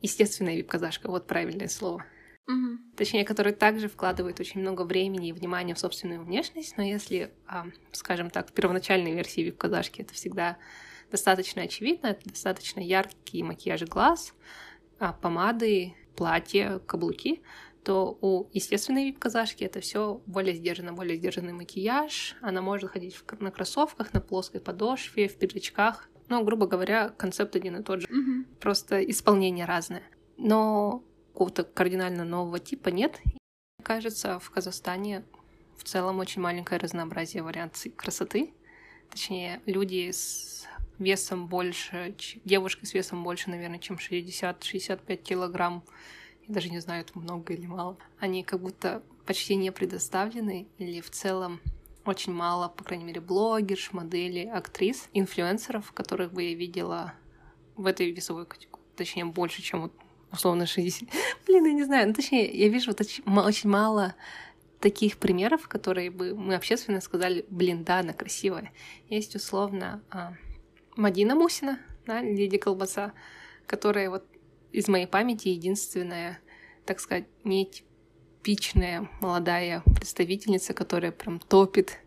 [0.02, 2.04] Естественная вип-казашка, вот правильное слово.
[2.50, 2.78] Угу.
[2.96, 7.66] Точнее, которые также вкладывают очень много времени и внимания в собственную внешность, но если, а,
[7.92, 10.56] скажем так, в первоначальной версии вип-казашки это всегда
[11.10, 14.34] достаточно очевидно, это достаточно яркий макияж глаз,
[14.98, 17.42] а, помады, платье, каблуки,
[17.84, 22.36] то у естественной вип-казашки это все более сдержанно, более сдержанный макияж.
[22.42, 26.08] Она может ходить в, на кроссовках, на плоской подошве, в пиджачках.
[26.28, 28.06] Ну, грубо говоря, концепт один и тот же.
[28.06, 28.44] Mm-hmm.
[28.60, 30.02] Просто исполнение разное.
[30.36, 31.02] Но
[31.40, 33.18] какого-то кардинально нового типа нет.
[33.82, 35.24] Кажется, в Казахстане
[35.78, 38.52] в целом очень маленькое разнообразие вариаций красоты.
[39.08, 40.66] Точнее, люди с
[40.98, 45.82] весом больше, девушка с весом больше, наверное, чем 60-65 килограмм,
[46.46, 51.00] я даже не знаю, это много или мало, они как будто почти не предоставлены или
[51.00, 51.58] в целом
[52.04, 57.14] очень мало, по крайней мере, блогерш, моделей, актрис, инфлюенсеров, которых бы я видела
[57.76, 58.84] в этой весовой категории.
[58.94, 59.94] Точнее, больше, чем вот
[60.32, 61.08] условно 60.
[61.46, 62.08] Блин, я не знаю.
[62.08, 64.14] Ну, точнее, я вижу вот очень мало
[64.80, 68.72] таких примеров, которые бы мы общественно сказали, блин, да, она красивая.
[69.08, 70.32] Есть условно а,
[70.96, 73.12] Мадина Мусина, да, леди колбаса,
[73.66, 74.24] которая вот
[74.72, 76.40] из моей памяти единственная,
[76.86, 81.98] так сказать, не типичная молодая представительница, которая прям топит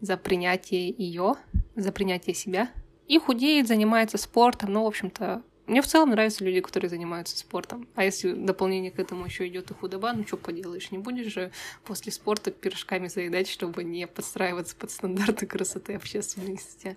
[0.00, 1.34] за принятие ее,
[1.76, 2.70] за принятие себя.
[3.06, 7.86] И худеет, занимается спортом, ну, в общем-то, мне в целом нравятся люди, которые занимаются спортом.
[7.94, 11.50] А если дополнение к этому еще идет и худоба, ну что поделаешь, не будешь же
[11.84, 16.96] после спорта пирожками заедать, чтобы не подстраиваться под стандарты красоты общественности.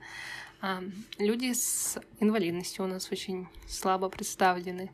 [0.61, 0.81] А,
[1.17, 4.91] люди с инвалидностью у нас очень слабо представлены.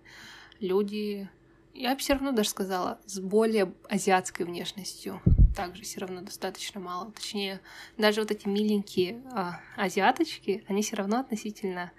[0.59, 1.29] Люди,
[1.75, 5.21] я бы все равно даже сказала, с более азиатской внешностью
[5.55, 7.11] также все равно достаточно мало.
[7.11, 7.61] Точнее,
[7.97, 11.91] даже вот эти миленькие а, азиаточки, они все равно относительно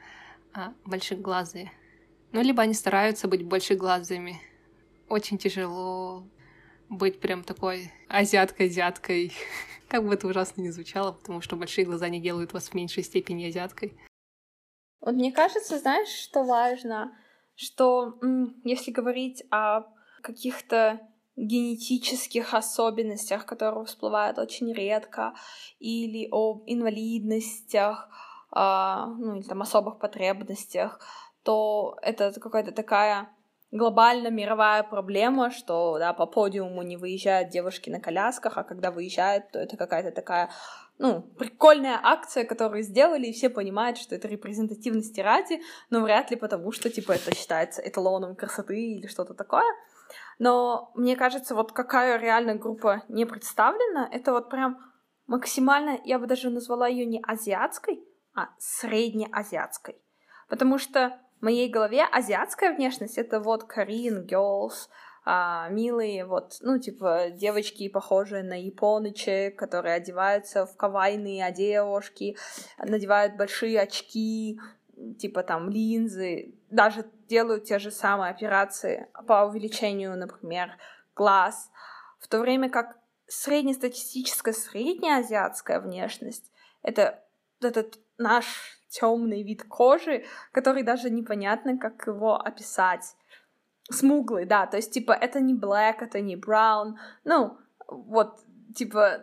[0.58, 1.70] а, большеглазые.
[2.32, 4.40] Ну, либо они стараются быть большеглазыми.
[5.08, 6.26] Очень тяжело
[6.88, 9.32] быть прям такой азиаткой-азиаткой.
[9.88, 13.04] Как бы это ужасно не звучало, потому что большие глаза не делают вас в меньшей
[13.04, 13.96] степени азиаткой.
[15.00, 17.16] Вот мне кажется, знаешь, что важно?
[17.54, 18.18] Что
[18.64, 19.82] если говорить о
[20.22, 21.00] каких-то
[21.36, 25.34] генетических особенностях, которые всплывают очень редко,
[25.78, 28.08] или об инвалидностях,
[28.54, 31.00] ну или там особых потребностях,
[31.42, 33.28] то это какая-то такая
[33.70, 39.50] глобально мировая проблема, что да, по подиуму не выезжают девушки на колясках, а когда выезжают,
[39.50, 40.50] то это какая-то такая
[40.98, 46.36] ну, прикольная акция, которую сделали, и все понимают, что это репрезентативности ради, но вряд ли
[46.36, 49.76] потому, что, типа, это считается эталоном красоты или что-то такое.
[50.40, 54.78] Но мне кажется, вот какая реально группа не представлена, это вот прям
[55.28, 58.02] максимально, я бы даже назвала ее не азиатской,
[58.38, 59.96] а среднеазиатской.
[60.48, 64.88] Потому что в моей голове азиатская внешность— это вот Korean girls,
[65.24, 72.36] а, милые, вот, ну, типа, девочки, похожие на японочек, которые одеваются в кавайные одежки,
[72.78, 74.58] надевают большие очки,
[75.18, 80.70] типа там линзы, даже делают те же самые операции по увеличению, например,
[81.14, 81.70] глаз,
[82.20, 86.50] в то время как среднестатистическая среднеазиатская внешность—
[86.82, 87.22] это
[87.60, 88.46] этот наш
[88.88, 93.16] темный вид кожи, который даже непонятно, как его описать.
[93.90, 97.56] Смуглый, да, то есть, типа, это не black, это не brown, ну,
[97.86, 98.40] вот,
[98.74, 99.22] типа,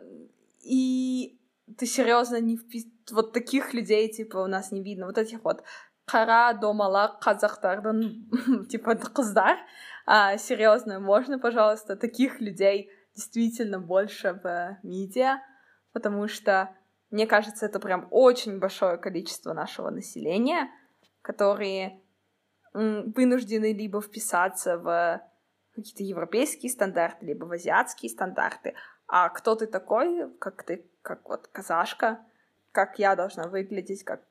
[0.61, 1.39] и
[1.77, 2.85] ты серьезно не впис...
[3.11, 5.05] Вот таких людей, типа, у нас не видно.
[5.05, 5.63] Вот этих вот
[6.05, 8.27] кара домала казахтардан,
[8.69, 9.57] типа, қыздар.
[10.05, 15.39] А, серьезно, можно, пожалуйста, таких людей действительно больше в медиа,
[15.93, 16.69] потому что
[17.15, 20.69] мне кажется, это прям очень большое количество нашего населения,
[21.21, 22.01] которые
[22.73, 25.21] вынуждены либо вписаться в
[25.73, 28.75] какие-то европейские стандарты, либо в азиатские стандарты.
[29.07, 32.19] А кто ты такой, как ты, как вот казашка,
[32.73, 34.21] как я должна выглядеть, как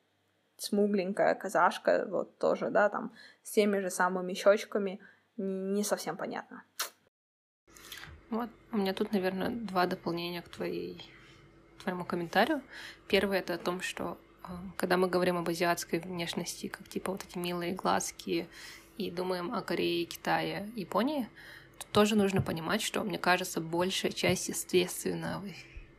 [0.59, 5.01] смугленькая казашка, вот тоже, да, там, с теми же самыми щечками,
[5.39, 6.65] не совсем понятно.
[8.29, 11.14] Вот, у меня тут, наверное, два дополнения к твоей
[11.85, 12.63] твоему комментарию.
[13.09, 17.25] Первое это о том, что э, когда мы говорим об азиатской внешности, как типа вот
[17.29, 18.49] эти милые глазки,
[18.97, 21.29] и думаем о Корее, Китае, Японии,
[21.79, 25.57] то тоже нужно понимать, что, мне кажется, большая часть естественной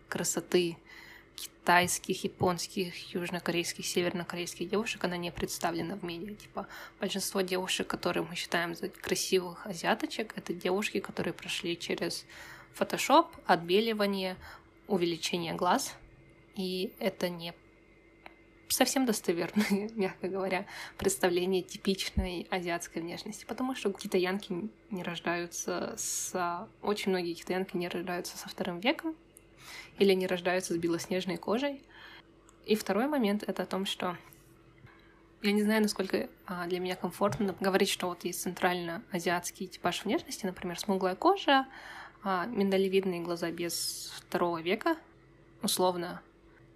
[0.08, 0.78] красоты
[1.36, 6.36] китайских, японских, южнокорейских, севернокорейских девушек, она не представлена в медиа.
[6.36, 6.68] Типа,
[7.00, 12.26] большинство девушек, которые мы считаем за красивых азиаточек, это девушки, которые прошли через
[12.74, 14.38] фотошоп, отбеливание,
[14.88, 15.96] увеличение глаз,
[16.56, 17.54] и это не
[18.68, 20.66] совсем достоверное, мягко говоря,
[20.98, 26.68] представление типичной азиатской внешности, потому что китаянки не рождаются с...
[26.82, 29.16] Очень многие китаянки не рождаются со вторым веком
[29.98, 31.82] или не рождаются с белоснежной кожей.
[32.66, 34.18] И второй момент— это о том, что
[35.44, 40.46] я не знаю, насколько а, для меня комфортно говорить, что вот есть центрально-азиатский типаж внешности,
[40.46, 41.68] например, смуглая кожа,
[42.28, 44.98] а, миндалевидные глаза без второго века,
[45.62, 46.24] условно.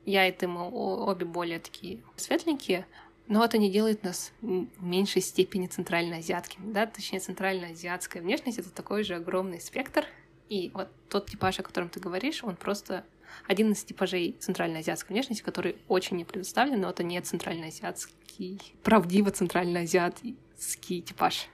[0.05, 2.85] Я и ты, мы обе более такие светленькие,
[3.27, 9.03] но это не делает нас в меньшей степени центральноазиатскими, да, точнее, центральноазиатская внешность— это такой
[9.03, 10.05] же огромный спектр,
[10.49, 13.03] и вот тот типаж, о котором ты говоришь, он просто
[13.47, 21.01] один из типажей центральноазиатской внешности, который очень не предоставлен, но это не центральноазиатский, правдиво центральноазиатский
[21.01, 21.47] типаж.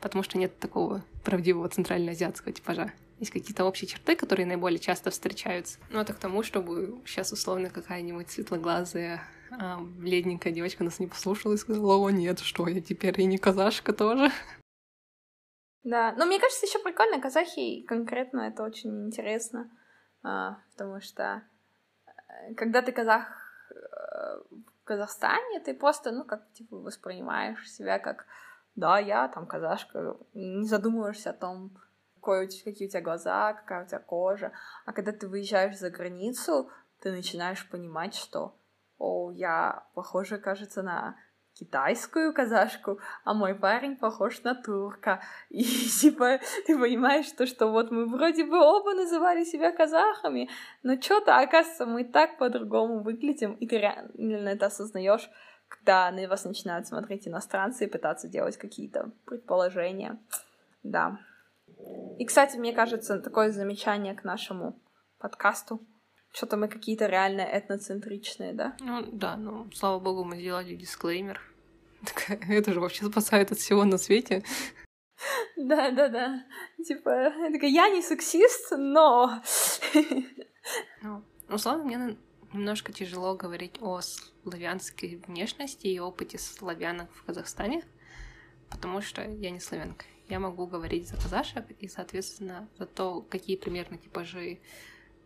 [0.00, 5.78] Потому что нет такого правдивого центральноазиатского типажа есть какие-то общие черты, которые наиболее часто встречаются.
[5.90, 11.54] Ну, это к тому, чтобы сейчас условно какая-нибудь светлоглазая а, бледненькая девочка нас не послушала
[11.54, 14.30] и сказала, о, нет, что я теперь и не казашка тоже.
[15.82, 19.70] Да, но мне кажется, еще прикольно, казахи конкретно это очень интересно,
[20.22, 21.42] а, потому что
[22.06, 23.26] э, когда ты казах
[23.70, 23.74] э,
[24.50, 28.26] в Казахстане, ты просто, ну, как, типа, воспринимаешь себя как,
[28.76, 31.76] да, я там казашка, не задумываешься о том,
[32.20, 34.52] какой, какие у тебя глаза, какая у тебя кожа.
[34.84, 38.54] А когда ты выезжаешь за границу, ты начинаешь понимать, что,
[38.98, 41.16] о, я похожа, кажется, на
[41.54, 45.20] китайскую казашку, а мой парень похож на турка.
[45.50, 50.48] И типа ты понимаешь, что, что вот мы вроде бы оба называли себя казахами,
[50.82, 55.28] но что-то, оказывается, мы так по-другому выглядим, и ты реально это осознаешь,
[55.68, 60.18] когда на вас начинают смотреть иностранцы и пытаться делать какие-то предположения.
[60.82, 61.18] Да.
[62.18, 64.80] И, кстати, мне кажется, такое замечание к нашему
[65.18, 65.80] подкасту.
[66.32, 68.76] Что-то мы какие-то реально этноцентричные, да?
[68.80, 71.40] Ну да, ну слава богу, мы сделали дисклеймер.
[72.48, 74.44] Это же вообще спасает от всего на свете.
[75.56, 76.44] Да, да, да.
[76.86, 79.42] Типа, я такая, я не сексист, но...
[81.02, 82.16] Ну, условно, мне
[82.52, 87.84] немножко тяжело говорить о славянской внешности и опыте славянок в Казахстане,
[88.70, 93.56] потому что я не славянка я могу говорить за казашек и, соответственно, за то, какие
[93.56, 94.58] примерно типажи,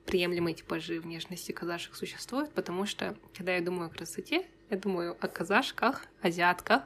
[0.06, 5.28] приемлемые типажи внешности казашек существуют, потому что, когда я думаю о красоте, я думаю о
[5.28, 6.82] казашках, азиатках,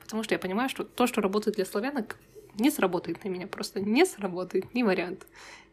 [0.00, 2.18] потому что я понимаю, что то, что работает для славянок,
[2.58, 5.26] не сработает на меня, просто не сработает, не вариант.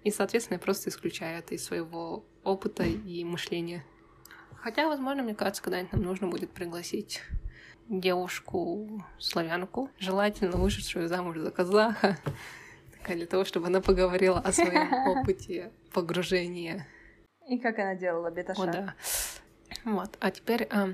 [0.03, 3.83] И, соответственно, я просто исключаю это из своего опыта и мышления.
[4.55, 7.21] Хотя, возможно, мне кажется, когда-нибудь нам нужно будет пригласить
[7.89, 12.17] девушку славянку, желательно вышедшую замуж за казаха,
[13.07, 16.87] для того, чтобы она поговорила о своем опыте погружения.
[17.47, 18.61] И как она делала беташа.
[18.61, 18.95] О, да.
[19.83, 20.17] Вот.
[20.19, 20.93] А теперь, а,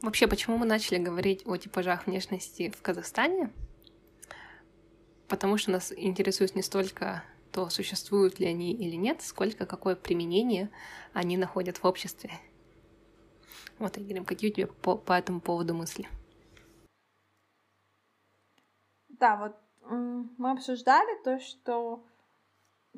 [0.00, 3.50] Вообще, почему мы начали говорить о типажах внешности в Казахстане?
[5.28, 10.70] Потому что нас интересует не столько то, существуют ли они или нет, сколько какое применение
[11.12, 12.30] они находят в обществе.
[13.78, 16.08] Вот, Игорь, какие у тебя по, по этому поводу мысли?
[19.08, 19.56] Да, вот
[19.90, 22.04] мы обсуждали то, что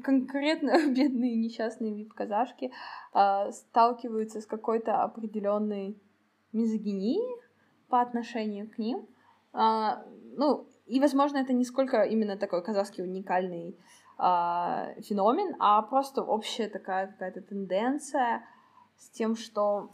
[0.02, 2.72] конкретно бедные несчастные вип-казашки
[3.14, 6.00] э, сталкиваются с какой-то определенной
[6.52, 7.40] мизогинией
[7.88, 9.06] по отношению к ним.
[9.52, 10.02] Э,
[10.36, 13.76] ну, и, возможно, это не сколько именно такой казахский уникальный
[14.18, 18.44] э, феномен, а просто общая такая какая-то тенденция
[18.96, 19.90] с тем, что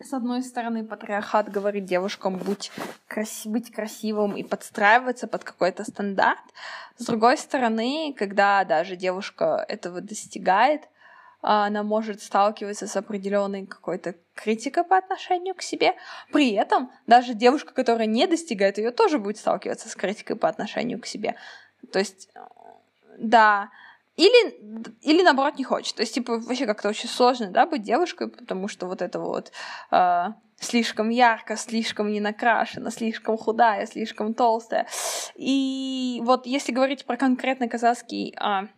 [0.00, 2.70] с одной стороны, патриархат говорит девушкам будь
[3.06, 6.42] краси быть красивым и подстраиваться под какой-то стандарт.
[6.96, 10.82] С другой стороны, когда даже девушка этого достигает,
[11.40, 15.94] она может сталкиваться с определенной какой-то критикой по отношению к себе.
[16.32, 21.00] При этом даже девушка, которая не достигает ее, тоже будет сталкиваться с критикой по отношению
[21.00, 21.36] к себе.
[21.92, 22.30] То есть,
[23.18, 23.70] да,
[24.16, 25.96] или, или наоборот не хочет.
[25.96, 29.50] То есть, типа, вообще как-то очень сложно, да, быть девушкой, потому что вот это вот
[29.90, 30.26] э,
[30.60, 34.86] слишком ярко, слишком не накрашена, слишком худая, слишком толстая.
[35.34, 38.68] И вот если говорить про конкретно казахский э,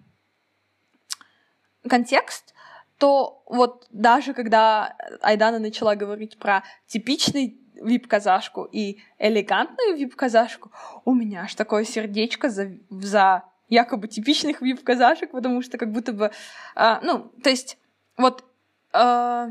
[1.89, 2.55] контекст,
[2.99, 10.73] то вот даже когда Айдана начала говорить про типичный вип-казашку и элегантную вип-казашку,
[11.05, 16.31] у меня аж такое сердечко за, за якобы типичных вип-казашек, потому что как будто бы,
[16.75, 17.79] а, ну, то есть
[18.17, 18.45] вот
[18.93, 19.49] а,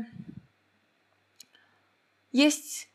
[2.32, 2.88] есть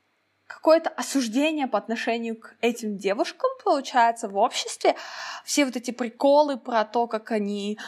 [0.47, 4.95] какое-то осуждение по отношению к этим девушкам, получается, в обществе.
[5.45, 7.79] Все вот эти приколы про то, как они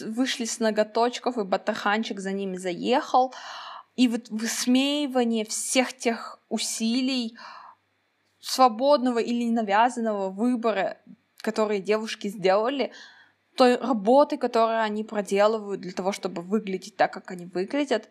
[0.00, 3.34] вышли с ноготочков, и батаханчик за ними заехал.
[3.96, 7.36] И вот высмеивание всех тех усилий,
[8.40, 10.98] свободного или навязанного выбора
[11.42, 12.92] которые девушки сделали,
[13.56, 18.08] той работы, которую они проделывают для того, чтобы выглядеть так, как они выглядят,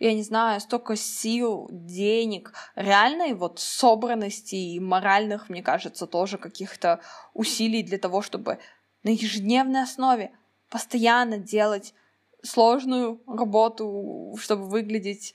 [0.00, 7.00] я не знаю, столько сил, денег, реальной вот собранности и моральных, мне кажется, тоже каких-то
[7.34, 8.58] усилий для того, чтобы
[9.02, 10.32] на ежедневной основе
[10.70, 11.94] постоянно делать
[12.42, 15.34] сложную работу, чтобы выглядеть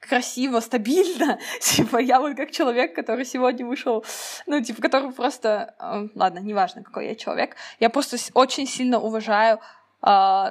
[0.00, 1.38] красиво, стабильно.
[1.60, 4.04] Типа, я вот как человек, который сегодня вышел,
[4.46, 5.74] ну, типа, который просто...
[5.78, 7.56] Э, ладно, неважно, какой я человек.
[7.80, 9.60] Я просто очень сильно уважаю
[10.02, 10.50] э,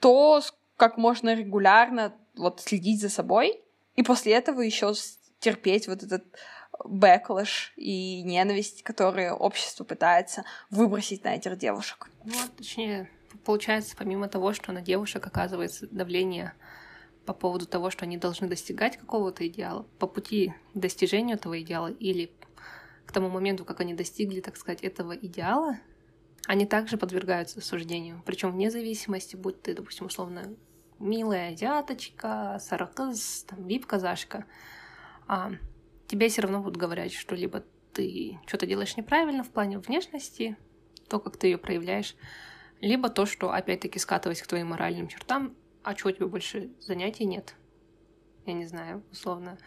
[0.00, 0.42] то,
[0.76, 3.60] как можно регулярно вот следить за собой,
[3.94, 4.92] и после этого еще
[5.38, 6.24] терпеть вот этот
[6.84, 12.10] backlash и ненависть, которые общество пытается выбросить на этих девушек.
[12.24, 13.10] Ну, точнее,
[13.46, 16.52] получается, помимо того, что на девушек оказывается давление
[17.24, 21.88] по поводу того, что они должны достигать какого-то идеала, по пути к достижению этого идеала
[21.88, 22.32] или
[23.06, 25.78] к тому моменту, как они достигли, так сказать, этого идеала,
[26.46, 28.20] они также подвергаются осуждению.
[28.26, 30.42] Причем вне зависимости, будь ты, допустим, условно,
[30.98, 34.44] милая азиаточка, саракыз, там, вип-казашка,
[35.28, 35.52] а,
[36.08, 40.56] тебе все равно будут говорить, что либо ты что-то делаешь неправильно в плане внешности,
[41.08, 42.16] то, как ты ее проявляешь,
[42.80, 47.24] либо то, что, опять-таки, скатываясь к твоим моральным чертам, а что, у тебя больше занятий
[47.24, 47.54] нет?
[48.44, 49.58] Я не знаю, условно.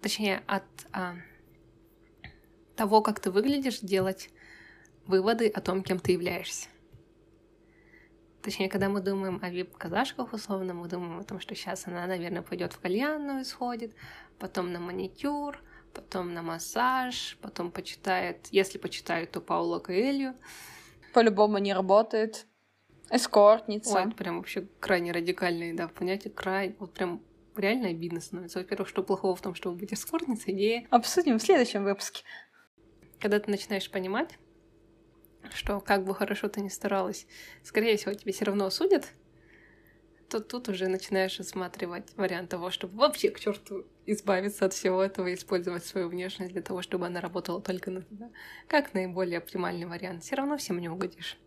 [0.00, 1.16] Точнее, от а,
[2.76, 4.30] того, как ты выглядишь, делать
[5.06, 6.68] выводы о том, кем ты являешься.
[8.42, 12.42] Точнее, когда мы думаем о вип-казашках, условно, мы думаем о том, что сейчас она, наверное,
[12.42, 13.92] пойдет в кальянную, сходит,
[14.38, 15.58] потом на маникюр,
[15.92, 20.36] потом на массаж, потом почитает, если почитает, то Паула Коэлью.
[21.16, 22.46] По-любому не работает.
[23.10, 23.94] Эскортница.
[23.94, 26.76] Ой, это прям вообще крайне радикальные, да, понятие край.
[26.78, 27.22] Вот прям
[27.56, 28.58] реально обидно становится.
[28.58, 30.86] Во-первых, что плохого в том, чтобы быть эскортницей, идея.
[30.90, 32.22] Обсудим в следующем выпуске.
[33.18, 34.38] Когда ты начинаешь понимать,
[35.54, 37.26] что как бы хорошо ты ни старалась,
[37.62, 39.14] скорее всего, тебе все равно осудят,
[40.28, 45.28] то тут уже начинаешь рассматривать вариант того, чтобы вообще к черту избавиться от всего этого
[45.28, 48.30] и использовать свою внешность для того, чтобы она работала только на тебя.
[48.66, 50.24] Как наиболее оптимальный вариант.
[50.24, 51.38] Все равно всем не угодишь.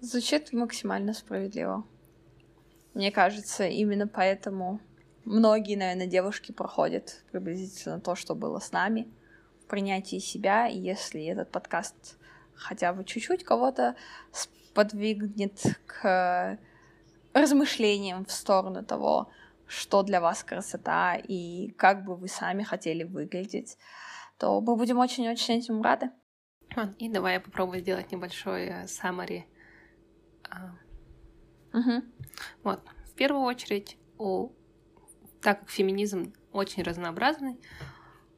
[0.00, 1.86] Звучит максимально справедливо.
[2.94, 4.80] Мне кажется, именно поэтому
[5.24, 9.08] многие, наверное, девушки проходят приблизительно то, что было с нами
[9.62, 10.68] в принятии себя.
[10.68, 12.18] И если этот подкаст
[12.54, 13.96] хотя бы чуть-чуть кого-то
[14.76, 16.58] подвигнет к
[17.32, 19.30] размышлениям в сторону того,
[19.66, 23.78] что для вас красота и как бы вы сами хотели выглядеть,
[24.38, 26.10] то мы будем очень-очень этим рады.
[26.98, 29.44] И давай я попробую сделать небольшой э, summary
[31.72, 32.02] Угу.
[32.62, 32.80] Вот.
[33.04, 34.50] В первую очередь, у
[35.42, 37.58] Так как феминизм очень разнообразный,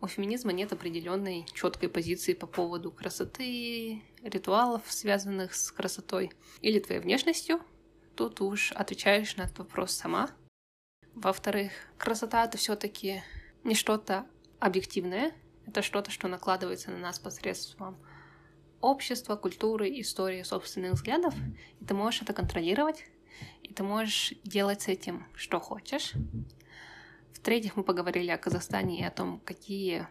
[0.00, 7.00] у феминизма нет определенной четкой позиции по поводу красоты, ритуалов, связанных с красотой или твоей
[7.00, 7.60] внешностью.
[8.14, 10.30] Тут уж отвечаешь на этот вопрос сама.
[11.14, 13.22] Во-вторых, красота это все-таки
[13.64, 14.26] не что-то
[14.60, 15.32] объективное,
[15.66, 17.98] это что-то, что накладывается на нас посредством
[18.80, 21.34] общества, культуры, истории, собственных взглядов,
[21.80, 23.04] и ты можешь это контролировать,
[23.62, 26.12] и ты можешь делать с этим, что хочешь.
[27.40, 30.06] В-третьих, мы поговорили о Казахстане и о том, какие,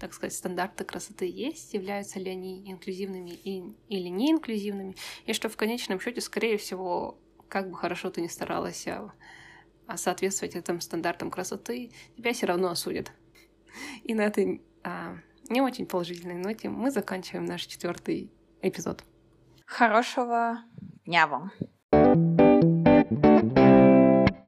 [0.00, 5.48] так сказать, стандарты красоты есть, являются ли они инклюзивными и, или не инклюзивными, и что
[5.48, 7.18] в конечном счете, скорее всего,
[7.48, 9.12] как бы хорошо ты ни старалась а,
[9.86, 13.12] а соответствовать этим стандартам красоты, тебя все равно осудят.
[14.02, 15.16] И на этой а,
[15.48, 19.04] не очень положительной ноте мы заканчиваем наш четвертый эпизод.
[19.66, 20.58] Хорошего
[21.04, 22.49] дня вам!